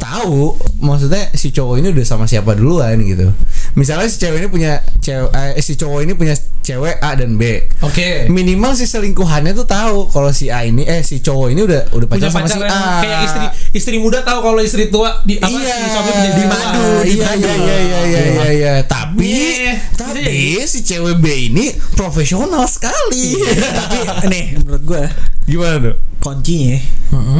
tahu 0.00 0.54
maksudnya 0.80 1.28
si 1.34 1.50
cowok 1.52 1.82
ini 1.82 1.90
udah 1.92 2.06
sama 2.06 2.24
siapa 2.24 2.54
duluan 2.56 2.96
gitu. 3.02 3.28
Misalnya 3.72 4.06
si 4.06 4.18
cewek 4.18 4.38
ini 4.38 4.48
punya 4.48 4.72
cewek 4.98 5.30
eh, 5.30 5.60
si 5.60 5.74
cowok 5.74 6.00
ini 6.02 6.12
punya 6.12 6.34
cewek 6.60 6.98
A 6.98 7.14
dan 7.14 7.34
B. 7.34 7.66
Oke. 7.80 8.26
Minimal 8.26 8.74
si 8.74 8.84
selingkuhannya 8.84 9.52
tuh 9.52 9.64
tahu 9.64 10.06
kalau 10.06 10.30
si 10.30 10.48
A 10.48 10.62
ini 10.62 10.82
eh 10.82 11.00
si 11.00 11.18
cowok 11.18 11.48
ini 11.48 11.62
udah 11.62 11.80
udah 11.90 12.06
Punya 12.06 12.28
pacaran 12.28 12.34
sama 12.34 12.46
si 12.46 12.58
pacar 12.58 12.66
yang 12.66 12.82
A. 12.82 13.00
kayak 13.00 13.18
istri 13.22 13.46
istri 13.72 13.96
muda 13.96 14.20
tahu 14.20 14.38
kalau 14.40 14.60
istri 14.60 14.88
tua 14.88 15.22
di 15.22 15.36
apa 15.36 15.50
iya, 15.50 15.74
si 15.76 15.88
suami 15.88 16.10
punya 16.10 16.30
di 16.30 16.42
tua. 16.42 16.50
madu, 16.50 16.86
Di 17.00 17.10
iya, 17.10 17.24
madu. 17.24 17.40
iya, 17.40 17.54
iya, 17.54 17.78
iya, 17.78 18.00
iya, 18.02 18.20
iya, 18.20 18.46
iya. 18.50 18.74
Tapi, 18.82 19.26
Iya, 19.30 19.74
bisa 19.78 20.02
tapi 20.02 20.36
si 20.64 20.78
cewek 20.82 21.16
B 21.16 21.26
ini 21.48 21.64
profesional 21.94 22.66
sekali. 22.66 23.38
Tapi 23.78 23.98
nih 24.26 24.44
menurut 24.58 24.82
gua 24.84 25.02
Gimana 25.44 25.76
tuh? 25.80 25.96
kuncinya 26.20 26.76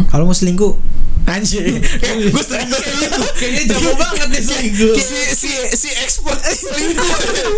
kalau 0.09 0.25
mau 0.25 0.33
selingkuh 0.33 0.73
anjir 1.23 1.63
Gue 2.33 2.43
sering 2.43 2.67
gue 2.67 2.81
selingkuh. 2.81 3.29
Kayaknya 3.37 3.63
jago 3.71 3.93
banget 3.95 4.29
nih 4.31 4.43
selingkuh. 4.43 4.95
Si 4.97 5.19
si 5.37 5.51
si 5.77 5.89
expert. 6.23 6.93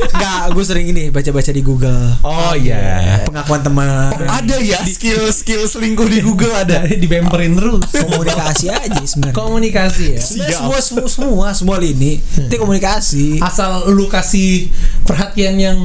Enggak, 0.09 0.43
gue 0.51 0.65
sering 0.65 0.87
ini 0.87 1.05
baca-baca 1.09 1.49
di 1.49 1.61
Google 1.61 2.15
Oh 2.21 2.55
iya. 2.55 3.23
pengakuan 3.23 3.61
teman 3.61 4.13
Oh, 4.13 4.29
ada 4.29 4.57
ya 4.59 4.79
skill 4.85 5.29
skill 5.29 5.65
selingkuh 5.65 6.07
di 6.07 6.21
Google 6.21 6.53
ada. 6.53 6.71
Dari 6.83 6.97
dibemperin 6.97 7.53
terus. 7.53 7.85
komunikasi 7.85 8.67
aja 8.69 9.01
sebenarnya 9.01 9.35
Komunikasi 9.35 10.05
ya. 10.11 10.21
Sebenarnya 10.21 10.57
semua, 10.57 10.79
semua 10.81 11.09
semua 11.09 11.49
semua 11.53 11.77
lini 11.77 12.17
itu 12.19 12.55
komunikasi 12.55 13.39
Asal 13.39 13.89
lu 13.89 14.07
kasih 14.07 14.71
perhatian 15.03 15.57
yang 15.57 15.79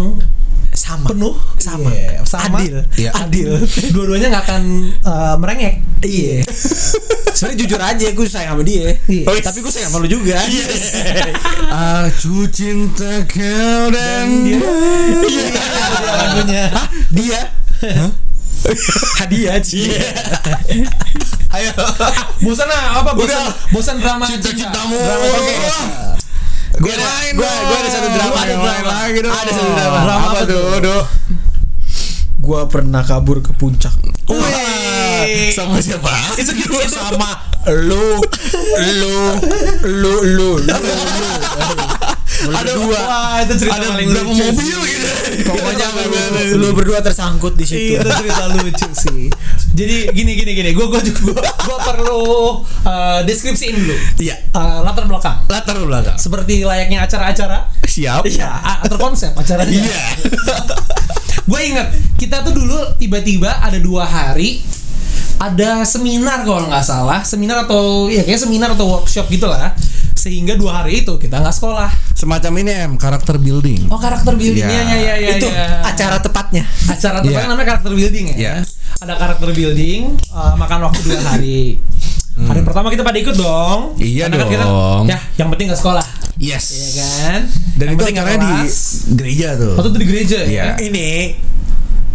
sama 0.70 1.10
penuh 1.10 1.34
sama 1.58 1.90
Iya, 1.90 2.22
sama. 2.24 2.62
adil 2.62 2.86
Iya. 2.96 3.12
adil 3.18 3.50
dua-duanya 3.90 4.30
nggak 4.30 4.46
akan 4.46 4.64
eh, 4.94 5.36
merengek. 5.36 5.76
iya 6.02 6.46
sebenarnya 7.38 7.60
jujur 7.60 7.78
aja 7.80 8.08
gue 8.10 8.26
sayang 8.26 8.52
sama 8.52 8.64
dia 8.64 8.98
Iya. 9.06 9.24
Oh, 9.24 9.38
tapi 9.38 9.62
gue 9.62 9.70
sayang 9.70 9.90
sama 9.90 10.02
lu 10.02 10.10
juga 10.10 10.42
Aku 12.04 12.50
cinta 12.50 13.22
kau 13.24 13.84
dan 13.88 14.42
dia. 14.42 14.58
lagunya. 16.02 16.64
dia 17.14 17.42
hadiah 19.18 19.62
sih 19.62 19.86
Ayo. 21.48 21.72
Bosan 22.42 22.68
apa 22.68 23.14
bosan? 23.14 23.40
Bosan 23.72 23.96
drama 23.98 24.28
Cinta-cintamu. 24.28 24.98
Drama 24.98 25.26
Oke. 25.32 25.56
gue 26.78 26.92
ada 26.92 27.08
gue 27.32 27.42
dong. 27.42 27.64
gue 27.64 27.78
ada 27.80 27.90
satu 27.90 28.08
drama 28.12 28.40
Yang 28.44 28.62
lain 28.62 28.86
lagi 28.86 29.20
dong. 29.22 29.34
ada 29.34 29.52
satu 29.52 29.72
drama 29.72 29.98
Drama 29.98 30.12
Apa 30.20 30.28
apa 30.28 30.40
tuh, 30.44 30.66
Do? 30.80 30.98
gue 32.38 32.62
pernah 32.68 33.02
kabur 33.02 33.40
ke 33.40 33.52
puncak 33.52 33.92
Wih. 34.28 34.77
Sama 35.54 35.78
siapa? 35.80 36.12
itu 36.38 36.52
gitu 36.54 36.78
sama 36.88 37.30
lu 37.68 38.22
lu 38.80 39.18
lu 39.84 40.14
lu 40.24 40.50
lu 40.62 40.78
Ada. 42.48 42.70
Wah, 42.78 43.42
itu 43.42 43.54
cerita 43.58 43.82
Ada 43.82 43.98
paling 43.98 44.10
lucu. 44.14 44.46
mobil 44.46 44.78
gitu. 44.86 45.10
pokoknya 45.50 45.88
lu, 46.54 46.62
lu 46.62 46.68
berdua 46.78 47.02
tersangkut 47.02 47.58
di 47.58 47.66
situ 47.66 47.98
Iya, 47.98 48.06
itu 48.06 48.10
cerita 48.14 48.46
lucu 48.54 48.88
sih. 48.94 49.22
Jadi 49.74 50.14
gini 50.14 50.32
gini 50.38 50.52
gini, 50.54 50.70
gue 50.72 50.86
gue 50.86 51.02
juga 51.02 51.42
gue 51.44 51.78
perlu 51.82 52.22
eh, 52.86 53.20
deskripsiin 53.26 53.74
dulu. 53.82 53.96
Iya. 54.22 54.36
Eh, 54.54 54.80
latar 54.86 55.10
belakang. 55.10 55.50
Latar 55.50 55.76
belakang. 55.82 56.14
Seperti 56.16 56.62
layaknya 56.62 57.10
acara-acara. 57.10 57.74
Siap. 57.84 58.22
Iya, 58.30 58.86
terkonsep 58.86 59.34
acaranya. 59.34 59.74
Iya. 59.74 60.02
gue 61.50 61.60
inget 61.64 61.88
kita 62.20 62.44
tuh 62.44 62.54
dulu 62.54 62.76
tiba-tiba 63.02 63.64
ada 63.64 63.80
dua 63.82 64.04
hari 64.06 64.62
ada 65.38 65.70
seminar 65.84 66.42
kalau 66.42 66.66
nggak 66.66 66.82
salah 66.82 67.22
seminar 67.22 67.64
atau 67.64 68.08
ya 68.08 68.22
kayak 68.22 68.40
seminar 68.40 68.74
atau 68.74 68.90
workshop 68.92 69.26
gitulah 69.28 69.74
sehingga 70.14 70.54
dua 70.54 70.82
hari 70.82 71.02
itu 71.02 71.14
kita 71.16 71.38
nggak 71.38 71.54
sekolah 71.54 71.90
Semacam 72.12 72.52
ini 72.58 72.72
em 72.76 72.94
karakter 72.96 73.38
building. 73.38 73.86
oh 73.88 73.98
karakter 73.98 74.34
buildingnya 74.34 74.82
Iya. 74.84 74.84
ya 74.84 74.98
ya 74.98 75.16
ya 75.16 75.30
itu 75.38 75.48
ya. 75.48 75.86
acara 75.86 76.18
tepatnya 76.18 76.66
acara 76.88 77.22
tuh 77.22 77.30
Iya. 77.30 77.46
namanya 77.46 77.68
karakter 77.72 77.92
building 77.92 78.26
ya 78.28 78.36
Iya. 78.36 78.54
ada 78.98 79.14
karakter 79.16 79.50
building 79.52 80.02
eh, 80.18 80.54
makan 80.56 80.80
waktu 80.84 81.00
dua 81.04 81.20
hari 81.24 81.78
hari 82.40 82.62
pertama 82.62 82.90
kita 82.90 83.02
pada 83.02 83.18
ikut 83.18 83.36
dong 83.36 83.80
Hmm. 83.94 84.02
Iya 84.04 84.26
Karena 84.28 84.38
kan 84.40 84.50
kita, 84.52 84.66
dong. 84.66 85.04
ya 85.06 85.18
yang 85.38 85.48
penting 85.50 85.66
nggak 85.70 85.80
sekolah 85.80 86.06
Yes. 86.38 86.66
ya 86.70 86.90
kan 86.98 87.42
Dan 87.74 87.86
Yang 87.88 87.96
itu 87.96 88.04
acaranya 88.12 88.38
di 88.38 88.54
gereja 89.16 89.48
tuh. 89.54 89.74
waktu 89.74 89.90
itu 89.92 90.00
di 90.02 90.08
gereja 90.08 90.40
Iya. 90.44 90.64
ya 90.64 90.66
ini 90.80 91.10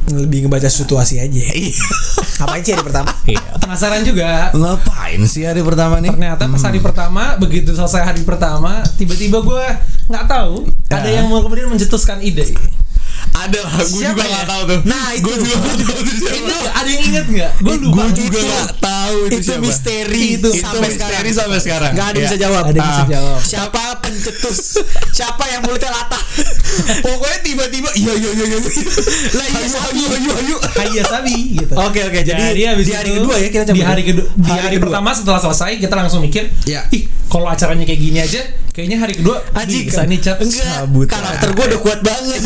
lebih 0.04 0.44
ngebaca 0.44 0.66
situasi 0.66 1.18
aja 1.18 1.30
Iya. 1.30 1.72
ngapain 2.38 2.58
sih 2.60 2.72
hari 2.72 2.82
pertama 2.82 3.10
Iya, 3.22 3.42
penasaran 3.56 4.02
juga 4.02 4.50
Ngapain 4.50 5.20
sih 5.24 5.42
hari 5.42 5.62
pertama 5.62 5.94
nih? 5.98 6.10
ternyata 6.10 6.42
pas 6.44 6.62
hari 6.62 6.78
pertama 6.78 7.22
begitu 7.36 7.70
selesai 7.70 8.02
hari 8.04 8.22
pertama 8.22 8.82
tiba-tiba 8.92 9.38
gue 9.38 9.64
nggak 10.08 10.24
tahu 10.26 10.66
ada 10.88 11.04
Ya. 11.04 11.20
yang 11.20 11.26
mau 11.26 11.38
kemudian 11.40 11.66
mencetuskan 11.66 12.18
ide 12.18 12.50
Ada 13.32 13.58
lah, 13.58 13.72
gue 13.80 14.02
juga 14.04 14.22
ya? 14.22 14.30
nggak 14.30 14.46
tahu 14.46 14.62
tuh. 14.64 14.80
Nah, 14.84 15.06
itu. 15.10 15.24
Gue 15.24 15.34
juga 15.40 15.56
nggak 15.58 15.76
tahu 15.82 15.98
tuh 15.98 16.14
siapa. 16.14 16.36
itu 16.36 16.56
ada 16.72 16.88
yang 16.88 17.02
inget 17.02 17.26
nggak 17.28 17.50
gue 17.58 17.74
lupa 17.76 17.94
Gue 17.94 18.08
juga 18.14 18.38
nggak 18.40 18.68
tahu 18.78 19.16
itu, 19.22 19.32
itu 19.32 19.42
siapa. 19.48 19.62
misteri 19.62 20.22
itu 20.22 20.48
itu 20.48 20.48
sampai 20.54 20.80
misteri 20.84 20.94
sekarang. 20.94 21.34
sampai 21.34 21.58
sekarang. 21.58 21.92
Nggak 21.92 22.06
ada 22.06 22.12
yang 22.12 22.22
Iya. 22.22 22.28
bisa 22.28 22.38
jawab. 22.38 22.62
ada 22.62 22.72
yang 22.72 22.90
bisa 22.92 23.06
jawab 23.08 23.38
siapa 23.42 23.82
pencetus 23.98 24.58
siapa 25.10 25.44
yang 25.46 25.60
mulutnya 25.62 25.90
latah 25.90 26.22
Pokoknya 26.98 27.38
tiba-tiba 27.42 27.88
iya 27.94 28.12
iya 28.14 28.30
iya 28.32 28.46
iya. 28.46 28.58
lah 29.32 29.46
iya 29.50 29.66
sabi 29.68 30.00
ayo 30.00 30.12
ayo 30.14 30.32
ayo. 30.38 30.56
Kaya 30.72 31.02
Sabi 31.04 31.34
gitu 31.54 31.72
oke 31.74 32.00
oke 32.02 32.20
jadi, 32.22 32.62
habis 32.66 32.86
di 32.86 32.92
hari 32.92 33.10
itu- 33.10 33.18
kedua 33.20 33.34
ya 33.36 33.48
kita 33.48 33.64
di 33.64 33.68
cabut 33.74 33.86
hari 33.86 34.02
kedua 34.02 34.26
di 34.32 34.50
Hari 34.50 34.76
pertama 34.78 35.10
setelah 35.12 35.40
selesai 35.40 35.76
kita 35.76 35.94
langsung 35.94 36.20
mikir 36.20 36.48
Ya. 36.64 36.86
ih 36.88 37.04
kalau 37.26 37.46
acaranya 37.46 37.82
kayak 37.82 38.00
gini 38.00 38.18
aja 38.18 38.40
kayaknya 38.72 39.04
hari 39.04 39.20
kedua 39.20 39.36
Anjing, 39.52 39.84
bisa 39.84 40.08
nih 40.08 40.16
cat 40.16 40.40
enggak. 40.40 40.88
karakter 41.04 41.48
gue 41.52 41.64
udah 41.76 41.80
kuat 41.84 42.00
banget. 42.00 42.40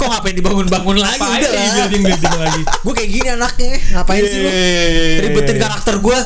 Kok 0.00 0.08
ngapain 0.08 0.32
dibangun-bangun 0.32 0.96
lagi? 0.96 1.20
Udah 1.20 1.50
lah 1.52 1.68
building 1.76 2.02
building 2.08 2.34
lagi? 2.40 2.62
Gue 2.64 2.92
kayak 2.96 3.10
gini 3.12 3.28
anaknya. 3.28 3.76
Ngapain 4.00 4.22
sih 4.24 4.38
lu? 4.40 4.48
Ribetin 5.20 5.56
karakter 5.60 5.94
gue. 6.00 6.18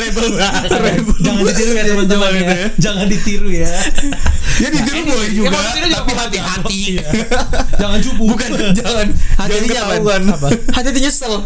Rebel. 0.00 0.26
Banget. 0.32 0.70
jangan 1.20 1.42
ditiru 1.44 1.72
ya 1.76 1.84
teman-teman 1.84 2.30
Jangan 2.32 2.32
ya 2.32 2.40
ya. 2.48 2.68
jangan 2.80 3.06
ditiru 3.06 3.48
ya. 3.52 3.72
Ya 4.60 4.68
ditiru 4.72 5.00
boleh 5.04 5.30
juga, 5.36 5.56
tapi 5.92 6.12
hati-hati. 6.16 6.78
Iya. 6.96 7.04
jangan 7.76 7.98
cupu 8.00 8.22
Bukan 8.32 8.48
jangan. 8.72 9.06
Apa? 10.32 10.48
Hati-hati 10.72 11.00
nyesel 11.04 11.44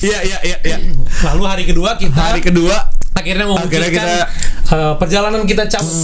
Iya 0.00 0.18
iya 0.22 0.38
iya 0.42 0.56
iya. 0.62 0.76
lalu 1.24 1.42
hari 1.44 1.64
kedua 1.64 1.94
kita 1.94 2.14
Hari 2.14 2.40
kedua 2.40 2.76
akhirnya 3.12 3.44
memikirkan 3.44 3.82
Akhirnya 3.82 4.24
kita- 4.24 4.28
eh, 4.72 4.94
perjalanan 4.96 5.42
kita 5.42 5.64
cabut 5.68 5.94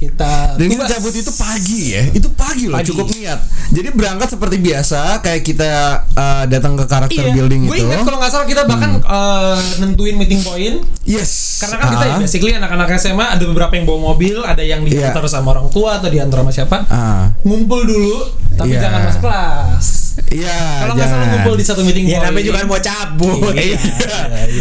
kita 0.00 0.56
Dan 0.56 0.66
kita 0.66 0.84
cabut 0.88 1.12
itu 1.12 1.28
pagi 1.30 1.92
ya 1.92 2.02
Itu 2.08 2.32
pagi 2.32 2.64
loh 2.64 2.80
Pagi. 2.80 2.88
cukup 2.88 3.12
niat 3.12 3.36
Jadi 3.68 3.88
berangkat 3.92 4.32
seperti 4.32 4.56
biasa 4.56 5.20
Kayak 5.20 5.42
kita 5.44 5.70
uh, 6.10 6.44
datang 6.46 6.72
ke 6.74 6.88
karakter 6.88 7.20
Iya, 7.20 7.36
building 7.36 7.68
gue 7.68 7.76
itu 7.76 7.84
ingat 7.84 8.08
kalau 8.08 8.16
nggak 8.16 8.32
salah 8.32 8.48
kita 8.48 8.62
bahkan 8.64 8.96
eh, 8.96 9.58
nentuin 9.78 10.16
meeting 10.16 10.40
point 10.40 10.80
Yes 11.04 11.60
karena 11.60 11.76
kan 11.76 11.88
kita 11.92 12.06
Ah. 12.06 12.16
basically 12.16 12.56
anak-anak 12.56 12.88
SMA 12.96 13.26
ada 13.30 13.44
beberapa 13.44 13.68
yang 13.70 13.84
bawa 13.84 14.00
mobil, 14.10 14.40
ada 14.40 14.64
yang 14.64 14.80
diantar 14.80 15.20
sama 15.28 15.52
orang 15.52 15.68
tua 15.68 16.00
atau 16.00 16.08
diantar 16.08 16.40
sama 16.40 16.48
siapa. 16.48 16.88
Ah. 16.88 17.28
Ngumpul 17.44 17.84
dulu, 17.84 18.16
tapi 18.56 18.72
Iya. 18.72 18.88
jangan 18.88 19.00
masuk 19.04 19.20
kelas. 19.20 20.09
Iya 20.28 20.58
Kalau 20.78 20.92
nggak 20.94 21.08
salah 21.08 21.26
ngumpul 21.26 21.54
di 21.54 21.64
satu 21.64 21.80
meeting 21.80 22.04
ya 22.04 22.18
point. 22.18 22.24
namanya 22.28 22.44
juga 22.44 22.58
kan 22.58 22.66
mau 22.66 22.80
cabut 22.80 23.52
Iya. 23.54 23.78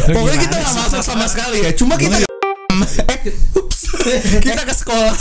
Pokoknya 0.10 0.40
kita 0.40 0.56
gak 0.58 0.74
masuk 0.76 1.02
sama 1.02 1.26
sekali 1.26 1.58
ya 1.62 1.72
Cuma 1.74 1.94
kita 1.96 2.18
Ups. 3.54 3.80
Kita 4.46 4.64
ke 4.64 4.72
sekolah 4.72 5.12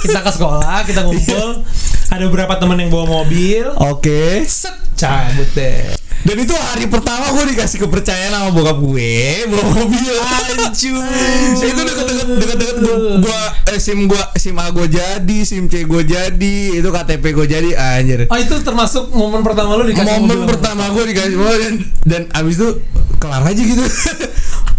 kita 0.00 0.20
ke 0.20 0.30
sekolah, 0.30 0.76
kita 0.84 1.00
ngumpul. 1.02 1.66
ada 2.08 2.24
beberapa 2.26 2.54
teman 2.56 2.78
yang 2.78 2.88
bawa 2.88 3.22
mobil. 3.22 3.68
Oke 3.80 4.44
Set, 4.44 4.76
cabut 4.94 5.48
deh. 5.52 5.90
Dan 6.20 6.36
itu 6.36 6.52
hari 6.52 6.84
pertama 6.84 7.32
gue 7.32 7.56
dikasih 7.56 7.80
kepercayaan 7.80 8.30
sama 8.30 8.50
bokap 8.52 8.76
gue 8.76 9.12
bawa 9.48 9.64
mobil. 9.72 10.14
Hancur. 10.20 11.00
itu 11.56 11.80
deket-deket 11.80 12.28
deket-deket 12.36 12.76
gue, 13.18 13.40
eh, 13.66 13.78
sim 13.80 14.04
gue 14.04 14.22
sim 14.36 14.52
A 14.54 14.68
gue 14.68 14.86
jadi, 14.86 15.38
sim 15.42 15.64
C 15.64 15.82
gue 15.82 16.02
jadi, 16.04 16.56
itu 16.76 16.88
KTP 16.88 17.24
gue 17.32 17.46
jadi 17.48 17.70
anjir. 17.72 18.20
Oh 18.28 18.36
itu 18.36 18.52
termasuk 18.60 19.08
momen 19.10 19.40
pertama 19.40 19.80
lu 19.80 19.88
dikasih 19.88 20.20
Momen 20.20 20.44
mobil. 20.44 20.48
pertama 20.48 20.92
gue 20.92 21.04
dikasih 21.08 21.36
mobil 21.36 21.58
dan 21.58 21.74
dan 22.04 22.22
abis 22.36 22.54
itu 22.58 22.68
kelar 23.16 23.42
aja 23.42 23.62
gitu. 23.62 23.80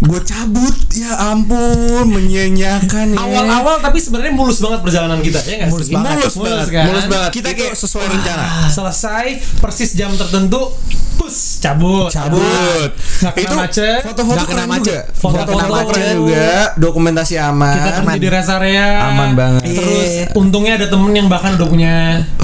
buat 0.02 0.24
cabut 0.24 0.74
ya 0.90 1.14
ampun 1.28 2.04
menyanyiakan 2.06 3.14
ya. 3.14 3.18
Awal-awal 3.18 3.78
tapi 3.78 3.96
sebenarnya 3.96 4.32
mulus 4.32 4.58
banget 4.58 4.82
perjalanan 4.82 5.18
kita 5.18 5.38
ya 5.40 5.54
nggak 5.56 5.70
Mulus 5.70 5.86
sih? 5.86 5.94
banget. 5.94 6.16
mulus, 6.18 6.34
banget 6.36 6.68
kan? 6.68 6.84
mulus 6.84 7.06
banget 7.06 7.30
kita 7.30 7.48
kayak 7.52 7.72
sesuai 7.72 8.06
rencana 8.08 8.44
Selesai 8.68 9.26
persis 9.56 9.90
jam 9.92 10.10
tertentu, 10.12 10.74
pus 11.14 11.36
cabut. 11.58 12.10
cabut 12.10 12.90
Nggak 13.22 13.32
kena 13.32 13.44
itu 13.44 13.54
macet. 13.56 14.00
foto-foto 14.02 14.42
kena 14.44 14.64
macet. 14.66 15.02
juga 15.06 15.14
Foto-foto 15.14 15.62
keren 15.86 16.02
macet. 16.02 16.14
juga 16.18 16.50
dokumentasi 16.76 17.34
aman 17.38 17.72
Kita 17.72 17.90
ketemu 17.94 18.18
di 18.18 18.28
rest 18.28 18.50
area. 18.50 18.86
Aman 19.06 19.30
banget. 19.32 19.62
Terus 19.64 20.10
Iya. 20.12 20.24
untungnya 20.34 20.72
ada 20.76 20.86
temen 20.88 21.12
yang 21.12 21.28
bahkan 21.28 21.54
udah 21.54 21.68
punya 21.68 21.94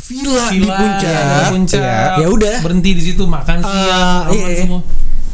villa, 0.01 0.47
di 0.47 0.63
villa 0.63 0.77
puncak, 0.77 1.19
di 1.27 1.45
puncak. 1.51 1.83
Iya. 1.83 2.23
Ya 2.23 2.27
udah. 2.29 2.57
Berhenti 2.61 2.91
di 2.93 3.03
situ 3.03 3.23
makan 3.25 3.59
siang, 3.59 3.75
Ah, 4.15 4.31
aman 4.31 4.47
iya. 4.47 4.63
semua. 4.63 4.81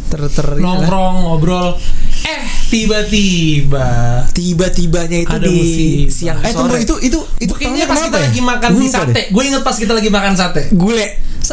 Ter 0.07 0.21
ter. 0.29 0.47
Nongkrong, 0.57 1.17
ngobrol. 1.23 1.77
Eh, 2.25 2.41
tiba-tiba 2.69 3.89
tiba-tibanya 4.31 5.19
itu 5.21 5.29
Ada 5.31 5.45
di 5.45 5.53
musibah. 5.55 6.09
siang 6.09 6.39
eh 6.41 6.51
tunggu 6.51 6.73
sore 6.73 6.81
itu 6.81 6.95
itu 7.03 7.19
itu 7.21 7.21
itu 7.41 7.53
kayaknya 7.53 7.85
pas 7.85 8.01
kita 8.01 8.17
ya? 8.17 8.25
lagi 8.25 8.41
makan 8.41 8.69
Gua 8.69 8.75
di 8.75 8.87
lupa 8.87 8.97
sate. 8.99 9.23
Gue 9.29 9.43
inget 9.45 9.63
pas 9.63 9.77
kita 9.77 9.93
lagi 9.93 10.09
makan 10.09 10.33
sate. 10.35 10.63
gule 10.73 11.07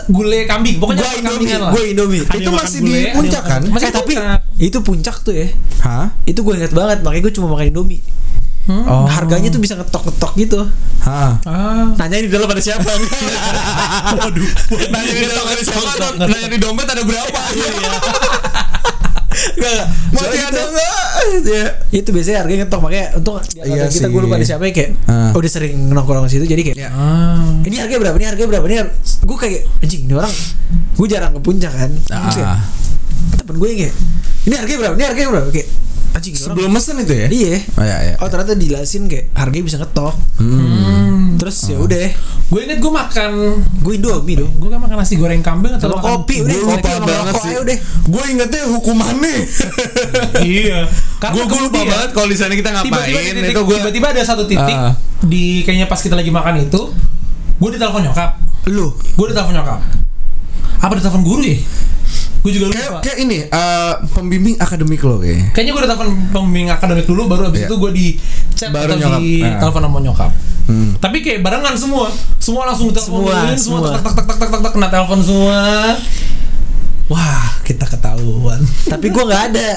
Gule 0.08 0.48
kambing, 0.48 0.80
pokoknya 0.80 1.04
kambingan 1.04 1.36
Indomie, 1.36 1.68
gua 1.68 1.82
Indomie. 1.84 2.24
Itu 2.32 2.50
masih 2.50 2.80
di 2.80 2.88
gule, 2.88 2.96
ada 2.96 3.04
yang 3.04 3.16
puncak 3.18 3.44
makan- 3.44 3.52
kan? 3.52 3.62
Masih 3.70 3.84
eh 3.84 3.92
tapi 3.92 4.14
puncak. 4.14 4.40
itu 4.58 4.78
puncak 4.82 5.16
tuh 5.20 5.34
ya 5.34 5.48
Hah? 5.82 6.08
itu 6.24 6.40
gue 6.40 6.54
inget 6.56 6.72
banget 6.72 6.98
makanya 7.02 7.22
gue 7.22 7.34
cuma 7.34 7.48
makan 7.50 7.66
indomie 7.68 8.00
Hmm? 8.62 8.86
Oh. 8.86 9.10
harganya 9.10 9.50
tuh 9.50 9.58
bisa 9.58 9.74
ngetok-ngetok 9.74 10.32
gitu 10.38 10.62
Hah. 11.02 11.34
Ah. 11.44 11.90
nanya 11.98 12.22
di 12.22 12.30
dalam 12.30 12.46
ada 12.46 12.60
siapa 12.60 12.86
Waduh. 14.22 14.50
Nanya 14.88 15.12
di 15.12 15.26
dompet 15.26 15.50
ada 15.52 15.64
siapa? 15.64 15.90
Nanya 16.22 16.48
di 16.48 16.60
dompet 16.60 16.88
ada 16.88 17.02
berapa? 17.02 17.40
Enggak, 19.32 19.72
enggak. 19.74 19.86
Masih 20.12 20.22
Soalnya 20.22 20.44
ada 20.44 20.52
itu- 20.52 20.70
enggak? 20.70 20.94
Ya. 21.42 21.66
itu 21.92 22.10
biasanya 22.12 22.38
harganya 22.38 22.60
ngetok 22.62 22.80
makanya 22.82 23.08
untuk 23.16 23.34
Iya 23.56 23.88
kita 23.88 23.88
sih. 23.90 24.04
gue 24.06 24.22
lupa 24.22 24.36
ada 24.36 24.46
siapa 24.46 24.64
ya 24.64 24.72
kayak 24.72 24.92
Ah. 25.08 25.32
udah 25.32 25.50
sering 25.50 25.76
nongkrong 25.88 26.28
situ 26.28 26.44
jadi 26.44 26.62
kayak 26.62 26.78
Ah. 26.88 27.40
ini 27.64 27.76
harganya 27.76 28.00
berapa 28.02 28.16
ini 28.16 28.28
harganya 28.28 28.50
berapa 28.52 28.66
ini 28.68 28.76
gue 29.22 29.38
kayak 29.40 29.62
anjing 29.80 30.02
ini 30.04 30.14
orang 30.14 30.34
gue 30.94 31.08
jarang 31.08 31.32
ke 31.32 31.42
puncak 31.42 31.72
kan 31.72 31.92
Ah. 32.12 32.60
temen 33.34 33.56
gue 33.56 33.68
kayak 33.72 33.94
ini 34.44 34.54
harganya 34.54 34.80
berapa 34.80 34.96
ini 34.96 35.06
harganya 35.06 35.30
berapa 35.32 35.50
kayak 35.50 35.68
anjing 36.12 36.34
orang 36.34 36.44
Sebelum 36.52 36.70
mesen 36.70 36.96
itu 37.00 37.14
ya? 37.14 37.28
iya 37.30 37.56
Oh 37.72 37.84
ya 37.84 37.98
ya. 38.04 38.16
oh 38.18 38.28
ternyata 38.28 38.54
dijelasin 38.54 39.06
kayak 39.06 39.32
harganya 39.34 39.66
bisa 39.66 39.78
ngetok 39.78 40.14
Hmm. 40.36 41.38
terus 41.38 41.58
ya 41.66 41.78
udah 41.78 42.08
Gue 42.48 42.60
inget 42.62 42.78
gue 42.78 42.92
makan 42.92 43.32
gue 43.80 43.94
indomie 43.94 44.36
dong 44.36 44.52
Gue 44.54 44.68
kan 44.68 44.78
makan 44.78 44.98
nasi 44.98 45.16
goreng 45.16 45.40
kambing 45.40 45.72
atau 45.72 45.88
makan 45.90 46.04
kopi 46.20 46.42
udah 46.42 46.52
Gue 46.54 46.68
kopi 46.68 46.90
lupa 46.90 47.08
banget 47.08 47.34
sih. 47.38 47.54
udah 47.56 47.78
Gue 48.04 48.24
ingetnya 48.28 48.62
hukumannya. 48.68 49.36
iya. 50.44 50.80
Gue 51.22 51.44
gue 51.44 51.60
lupa 51.60 51.80
kemudian 51.80 51.88
banget 51.88 52.10
kalau 52.12 52.28
di 52.28 52.36
sana 52.36 52.54
kita 52.54 52.70
ngapain. 52.72 52.90
Tiba-tiba 52.90 53.20
di 53.22 53.32
titik- 53.32 53.52
itu 53.52 53.62
gue 53.62 53.76
tiba-tiba 53.78 54.08
ada 54.10 54.22
satu 54.22 54.44
titik 54.46 54.76
Ah. 54.76 54.94
di 55.22 55.44
kayaknya 55.62 55.86
pas 55.86 55.98
kita 55.98 56.12
lagi 56.14 56.28
makan 56.28 56.60
itu, 56.62 56.82
gue 57.56 57.70
ditelepon 57.72 58.02
nyokap. 58.04 58.32
lu 58.68 58.90
Gue 59.16 59.26
ditelepon 59.28 59.54
nyokap. 59.54 59.80
Apa 60.78 60.94
ditelepon 60.94 61.22
guru 61.22 61.42
ya? 61.42 61.56
Gue 62.42 62.52
juga 62.52 62.66
kayak 62.70 62.90
lupa. 62.90 63.00
kayak 63.02 63.18
ini 63.20 63.38
eh, 63.44 63.94
pembimbing 64.12 64.56
akademik 64.58 64.98
lo 65.00 65.18
kayak. 65.18 65.52
Kayaknya 65.52 65.72
gue 65.72 65.80
udah 65.80 65.90
telepon 65.92 66.08
pembimbing 66.32 66.68
akademik 66.70 67.06
dulu, 67.06 67.22
baru 67.26 67.44
abis 67.48 67.60
Iya. 67.60 67.68
itu 67.68 67.76
gue 67.78 67.92
di 67.92 68.08
chat 68.52 68.70
Baru 68.70 68.90
atau 68.90 68.98
nyokap. 69.00 69.20
di 69.20 69.32
Nah. 69.40 69.58
telepon 69.60 69.82
sama 69.84 70.00
nyokap. 70.00 70.32
Hmm. 70.64 70.90
Tapi 70.96 71.18
kayak 71.20 71.40
barengan 71.40 71.76
semua, 71.76 72.10
semua 72.38 72.64
langsung 72.66 72.90
telepon 72.90 73.22
Semua, 73.24 73.36
semua, 73.52 73.58
semua. 73.78 73.80
tak 73.92 74.02
tak 74.02 74.14
tak 74.16 74.26
tak 74.26 74.38
tak 74.40 74.50
tak 74.50 74.60
tak 74.60 74.72
kena 74.72 74.88
telepon 74.88 75.20
semua. 75.22 75.60
Wah, 77.08 77.44
kita 77.62 77.86
ketahuan. 77.86 78.62
tapi 78.86 79.08
gue 79.08 79.20
nggak 79.22 79.44
ada 79.52 79.70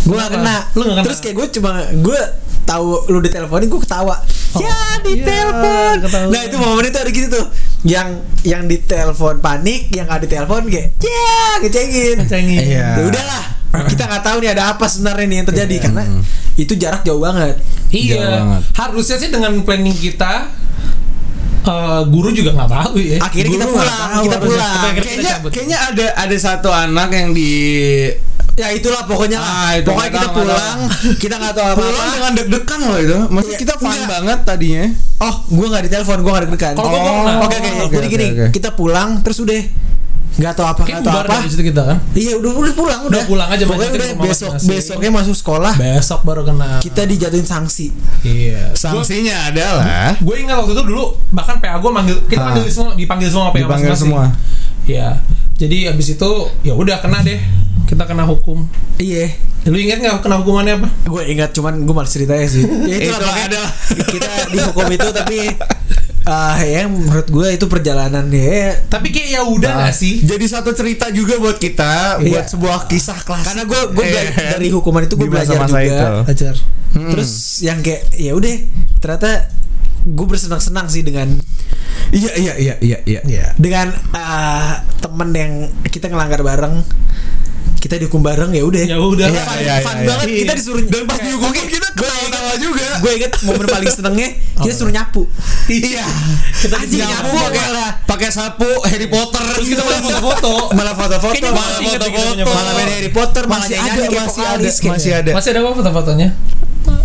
gue 0.00 0.10
nggak 0.10 0.28
Kenapa? 0.28 0.42
kena 0.42 0.56
Lu 0.72 0.82
nggak 0.82 0.96
kena? 0.96 1.04
terus 1.04 1.18
kayak 1.20 1.34
gue 1.36 1.46
cuma 1.54 1.70
gue 1.94 2.20
tahu 2.70 2.86
lu 3.08 3.18
diteleponin 3.18 3.66
gue 3.66 3.80
ketawa 3.80 4.14
ya 4.52 4.62
iya, 4.62 4.78
ditelepon 5.00 5.94
ketahuan. 6.00 6.30
nah 6.30 6.40
itu 6.40 6.56
momen 6.56 6.84
itu 6.84 6.96
ada 6.96 7.10
gitu 7.10 7.28
tuh 7.28 7.46
yang 7.82 8.08
yang 8.42 8.62
ditelepon 8.64 9.38
panik 9.38 9.90
yang 9.90 10.06
nggak 10.06 10.22
ditelepon 10.24 10.62
kayak 10.66 10.94
ya 10.96 11.34
ngecengin 11.60 12.16
Ngecengin. 12.20 12.58
Iya. 12.60 12.86
ya 12.94 13.02
udahlah 13.02 13.44
kita 13.86 14.02
nggak 14.04 14.22
tahu 14.22 14.36
nih 14.40 14.50
ada 14.50 14.64
apa 14.70 14.84
sebenarnya 14.84 15.26
nih 15.26 15.36
yang 15.36 15.48
terjadi 15.48 15.74
karena 15.80 16.02
itu 16.56 16.72
jarak 16.74 17.02
jauh 17.02 17.18
banget 17.18 17.54
Jauh 17.56 18.02
Iya, 18.06 18.22
banget. 18.22 18.62
harusnya 18.76 19.16
sih 19.16 19.28
dengan 19.28 19.52
planning 19.60 19.94
kita 19.94 20.46
eh, 21.62 22.02
guru 22.06 22.30
juga 22.30 22.50
nggak 22.52 22.70
tahu 22.70 22.94
ya. 22.96 23.18
akhirnya 23.18 23.50
kita 23.52 23.64
Guru 23.64 23.72
nggak 23.72 23.86
pulang 23.86 23.98
tahu 24.10 24.22
kita 24.22 24.36
pulang 24.38 24.70
kita 24.70 25.00
Kayaknya 25.00 25.34
kayaknya 25.48 25.78
ada 25.80 26.06
ada 26.16 26.36
satu 26.36 26.68
anak 26.68 27.08
yang 27.10 27.30
di 27.30 27.50
ya 28.60 28.68
itulah 28.70 29.02
pokoknya 29.02 29.38
lah 29.38 29.50
Ah, 29.50 29.70
itu 29.74 29.86
pokoknya 29.86 30.10
kita 30.10 30.20
tahu, 30.22 30.36
pulang 30.36 30.78
kita 31.22 31.34
nggak 31.34 31.54
tahu 31.54 31.66
apa 31.66 31.78
pulang 31.80 32.08
dengan 32.10 32.32
deg-degan 32.34 32.80
loh 32.82 32.98
itu. 32.98 33.18
Maksudnya 33.26 33.48
Iya, 33.50 33.62
kita 33.62 33.74
fun 33.74 33.88
enggak. 33.90 34.08
banget 34.10 34.38
tadinya. 34.44 34.84
oh 35.18 35.34
gue 35.46 35.66
nggak 35.66 35.82
ditelepon 35.86 36.18
gue 36.18 36.30
nggak 36.30 36.44
deg-degan 36.44 36.74
Kalau 36.74 36.88
gua 36.90 37.00
oh, 37.00 37.24
oke 37.40 37.56
oke 37.56 37.70
Oke, 37.80 37.88
jadi 37.90 38.00
oke, 38.02 38.08
gini 38.10 38.26
oke. 38.30 38.46
kita 38.50 38.68
pulang 38.72 39.08
terus 39.20 39.38
udah 39.38 39.56
nggak 40.30 40.54
tahu 40.54 40.62
apa 40.64 40.80
nggak 40.80 41.02
tahu 41.02 41.18
apa 41.20 41.34
situ 41.44 41.64
kita 41.66 41.82
kan. 41.82 41.96
Iya 42.12 42.32
udah 42.36 42.50
udah 42.54 42.72
pulang 42.72 43.00
udah. 43.02 43.10
Udah 43.10 43.22
pulang 43.26 43.48
aja, 43.50 43.64
Pokoknya 43.66 43.90
udah 43.90 44.08
besok 44.20 44.48
masing-masing. 44.54 44.68
besoknya 44.70 45.10
masuk 45.10 45.34
sekolah 45.34 45.72
Besok 45.74 46.20
baru 46.22 46.42
kena. 46.44 46.70
kita 46.78 47.02
dijatuhin 47.04 47.44
sanksi. 47.44 47.90
Iya. 48.22 48.70
Sanksinya 48.72 49.50
adalah 49.50 50.14
Gue 50.16 50.36
ingat 50.38 50.56
waktu 50.56 50.72
itu 50.72 50.84
dulu 50.86 51.04
bahkan 51.30 51.58
PA 51.58 51.76
gue 51.76 51.90
manggil 51.90 52.16
kita 52.24 52.40
Ah. 52.40 52.46
manggil 52.52 52.68
semua 52.68 52.92
dipanggil 52.94 53.28
semua 53.28 53.48
PA 53.48 53.58
Dipanggil 53.58 53.92
semua. 53.92 54.22
Iya. 54.82 55.18
Jadi 55.56 55.76
abis 55.86 56.06
itu 56.14 56.30
ya 56.62 56.72
udah 56.72 56.96
kena 56.98 57.20
deh. 57.20 57.36
Kita 57.84 58.04
kena 58.04 58.24
hukum. 58.24 58.66
Iya. 58.96 59.34
Lu 59.62 59.76
ingat 59.76 59.98
nggak 59.98 60.20
kena 60.20 60.36
hukumannya 60.38 60.74
apa? 60.76 60.88
Gue 61.04 61.22
ingat 61.26 61.50
cuman 61.50 61.80
gue 61.80 61.92
malas 61.92 62.08
ceritanya 62.08 62.46
sih. 62.46 62.64
Ya 62.90 62.96
Itu 62.98 63.12
makanya 63.14 63.46
adalah. 63.50 63.70
kita 64.06 64.30
dihukum 64.48 64.86
itu 64.88 65.08
tapi 65.10 65.38
ah 66.22 66.60
ya 66.60 66.84
menurut 66.84 67.26
gue 67.26 67.46
itu 67.50 67.64
perjalanan 67.64 68.28
ya 68.28 68.76
Tapi 68.86 69.08
kayak 69.08 69.28
ya 69.30 69.42
udah 69.42 69.72
nggak 69.82 69.94
sih? 69.94 70.20
Jadi 70.20 70.44
satu 70.46 70.70
cerita 70.70 71.08
juga 71.10 71.36
buat 71.36 71.56
kita, 71.56 72.20
Iya. 72.20 72.28
buat 72.30 72.46
sebuah 72.46 72.78
kisah 72.86 73.18
klasik. 73.20 73.46
karena 73.46 73.62
gue 73.64 73.80
gue 73.90 74.02
Eh, 74.02 74.10
belajar 74.10 74.32
dari 74.54 74.68
hukuman 74.68 75.02
itu 75.02 75.14
gue 75.14 75.26
belajar 75.26 75.56
masa-masa 75.58 75.78
juga. 75.78 75.90
itu. 75.90 76.06
Ajar. 76.30 76.54
Terus 76.90 77.30
yang 77.60 77.78
kayak 77.80 78.02
ya 78.14 78.32
udah 78.32 78.54
ternyata 78.96 79.30
gue 80.02 80.26
bersenang-senang 80.26 80.86
sih 80.86 81.02
dengan 81.02 81.36
Iya 82.10 82.32
iya 82.34 82.52
iya 82.56 82.74
iya 82.80 82.98
iya. 83.04 83.20
Iya. 83.22 83.46
dengan 83.54 83.90
ah, 84.10 84.80
temen 84.98 85.30
yang 85.30 85.52
kita 85.84 86.06
ngelanggar 86.06 86.40
bareng 86.40 86.82
kita 87.90 87.98
dihukum 87.98 88.22
bareng 88.22 88.54
ya 88.54 88.62
udah 88.62 88.82
Ya 88.86 88.96
udah. 88.96 89.26
Iya, 89.26 89.42
fun, 89.42 89.58
iya, 89.58 89.74
fun 89.82 89.96
iya. 89.96 90.06
banget 90.06 90.26
Iya. 90.28 90.38
kita 90.40 90.52
disuruh 90.54 90.82
Dan 90.84 91.02
pas 91.04 91.18
dihukumin 91.18 91.66
kita 91.66 91.88
ketawa-tawa 91.90 92.54
juga. 92.54 92.86
gue 92.96 93.12
inget 93.12 93.32
momen 93.42 93.66
paling 93.66 93.90
senengnya 93.90 94.28
kita 94.56 94.70
suruh 94.72 94.92
nyapu 94.92 95.22
Iya. 95.66 96.06
Kita 96.54 96.76
Anjing, 96.76 97.02
nyapu, 97.02 97.34
pakai 97.34 97.66
pakai 98.06 98.28
sapu 98.30 98.70
Harry 98.84 99.08
Potter 99.08 99.42
Terus 99.42 99.66
kita 99.66 99.82
gitu. 99.82 99.90
malah 99.90 100.00
foto-foto. 100.00 100.52
malah 100.70 100.94
foto-foto 100.94 101.34
Kayaknya 101.34 101.50
malah 101.50 101.74
foto-foto. 101.74 102.46
malah 102.46 102.72
main 102.72 102.90
Harry 102.92 103.10
Potter 103.10 103.42
malah 103.44 103.58
Masih 103.60 103.74
nyanyi 103.76 104.06
masih 104.08 104.44
ada, 104.44 104.68
masih 104.86 105.10
ada. 105.12 105.30
Masih 105.32 105.48
ada 105.50 105.58
apa 105.60 105.70
foto-fotonya? 105.74 106.28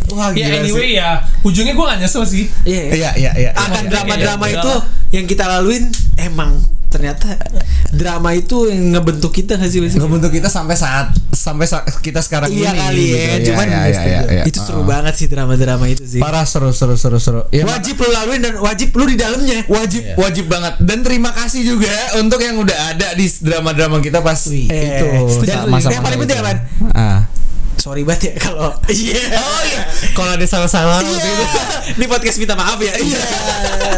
Wah, 0.07 0.29
Ya 0.31 0.47
anyway 0.55 0.93
sih. 0.93 1.01
ya 1.01 1.09
ujungnya 1.41 1.73
gue 1.73 1.81
gak 1.83 1.97
nyesel 1.99 2.23
sih. 2.23 2.45
iya 2.63 2.93
Iya 2.93 3.09
iya 3.15 3.31
iya. 3.35 3.49
akan 3.51 3.81
Iya, 3.81 3.89
drama-drama 3.89 4.45
iya, 4.45 4.53
itu 4.55 4.69
iya. 4.71 4.85
yang 5.11 5.25
kita 5.25 5.43
laluin 5.45 5.83
emang 6.15 6.61
ternyata 6.95 7.35
drama 7.91 8.31
itu 8.31 8.71
yang 8.71 8.95
ngebentuk 8.95 9.35
kita 9.35 9.59
nggak 9.59 9.67
sih 9.67 9.83
ngebentuk 9.83 10.31
kita 10.31 10.47
sampai 10.47 10.79
saat 10.79 11.11
sampai 11.35 11.67
saat 11.67 11.83
kita 11.99 12.23
sekarang 12.23 12.47
iya 12.49 12.71
ini. 12.71 12.79
kali 12.79 13.05
ya, 13.05 13.19
gitu. 13.37 13.51
cuman 13.51 13.65
Iya, 13.67 13.81
iya, 13.85 14.01
iya, 14.01 14.21
iya. 14.31 14.43
itu 14.47 14.59
seru 14.63 14.81
Uh-uh. 14.81 14.87
banget 14.87 15.13
sih 15.19 15.27
drama-drama 15.27 15.85
itu 15.91 16.03
sih. 16.07 16.19
Parah 16.23 16.47
seru 16.47 16.71
seru 16.71 16.95
seru 16.95 17.19
seru. 17.19 17.41
Ya, 17.51 17.67
wajib 17.67 17.99
lu 17.99 18.07
laluin 18.07 18.39
dan 18.39 18.55
wajib 18.63 18.95
lu 18.95 19.03
di 19.05 19.17
dalamnya. 19.19 19.67
wajib 19.67 20.01
wajib 20.15 20.45
banget 20.47 20.79
dan 20.79 21.03
terima 21.03 21.35
kasih 21.35 21.61
juga 21.67 21.91
untuk 22.21 22.39
yang 22.39 22.55
udah 22.55 22.95
ada 22.95 23.11
di 23.17 23.27
drama-drama 23.27 23.99
kita 23.99 24.23
pas 24.23 24.39
Eh, 24.47 24.63
itu 24.63 25.07
dan 25.43 25.67
masa-masa 25.67 25.91
yang 25.91 26.03
paling 26.05 26.19
penting 26.23 26.37
apaan? 26.39 26.57
Ah. 26.95 27.19
Sorry 27.85 28.01
banget 28.01 28.33
ya 28.33 28.49
kalau 28.49 28.73
iya. 28.89 29.21
Oh 29.37 29.61
iya, 29.61 29.85
kalau 30.17 30.33
ada 30.33 30.41
salah-salah 30.49 31.05
waktu 31.05 31.21
itu. 31.21 31.45
Di 32.01 32.05
podcast 32.09 32.41
minta 32.41 32.57
maaf 32.57 32.81
ya. 32.81 32.97
Iya. 32.97 33.21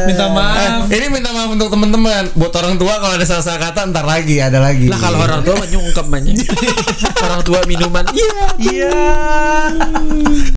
Minta 0.03 0.27
maaf. 0.27 0.91
Eh, 0.91 0.99
ini 0.99 1.07
minta 1.07 1.31
maaf 1.31 1.47
untuk 1.55 1.71
teman-teman. 1.71 2.35
Buat 2.35 2.51
orang 2.59 2.75
tua 2.75 2.99
kalau 2.99 3.15
ada 3.15 3.23
salah-salah 3.23 3.71
kata 3.71 3.87
ntar 3.95 4.03
lagi 4.03 4.43
ada 4.43 4.59
lagi. 4.59 4.91
Lah 4.91 4.99
kalau 4.99 5.23
orang 5.23 5.39
tua 5.39 5.55
mah 5.55 5.71
nyungkem 5.71 6.03
banyak. 6.03 6.35
orang 7.31 7.41
tua 7.47 7.63
minuman. 7.63 8.03
Iya. 8.11 8.43
Iya. 8.59 8.91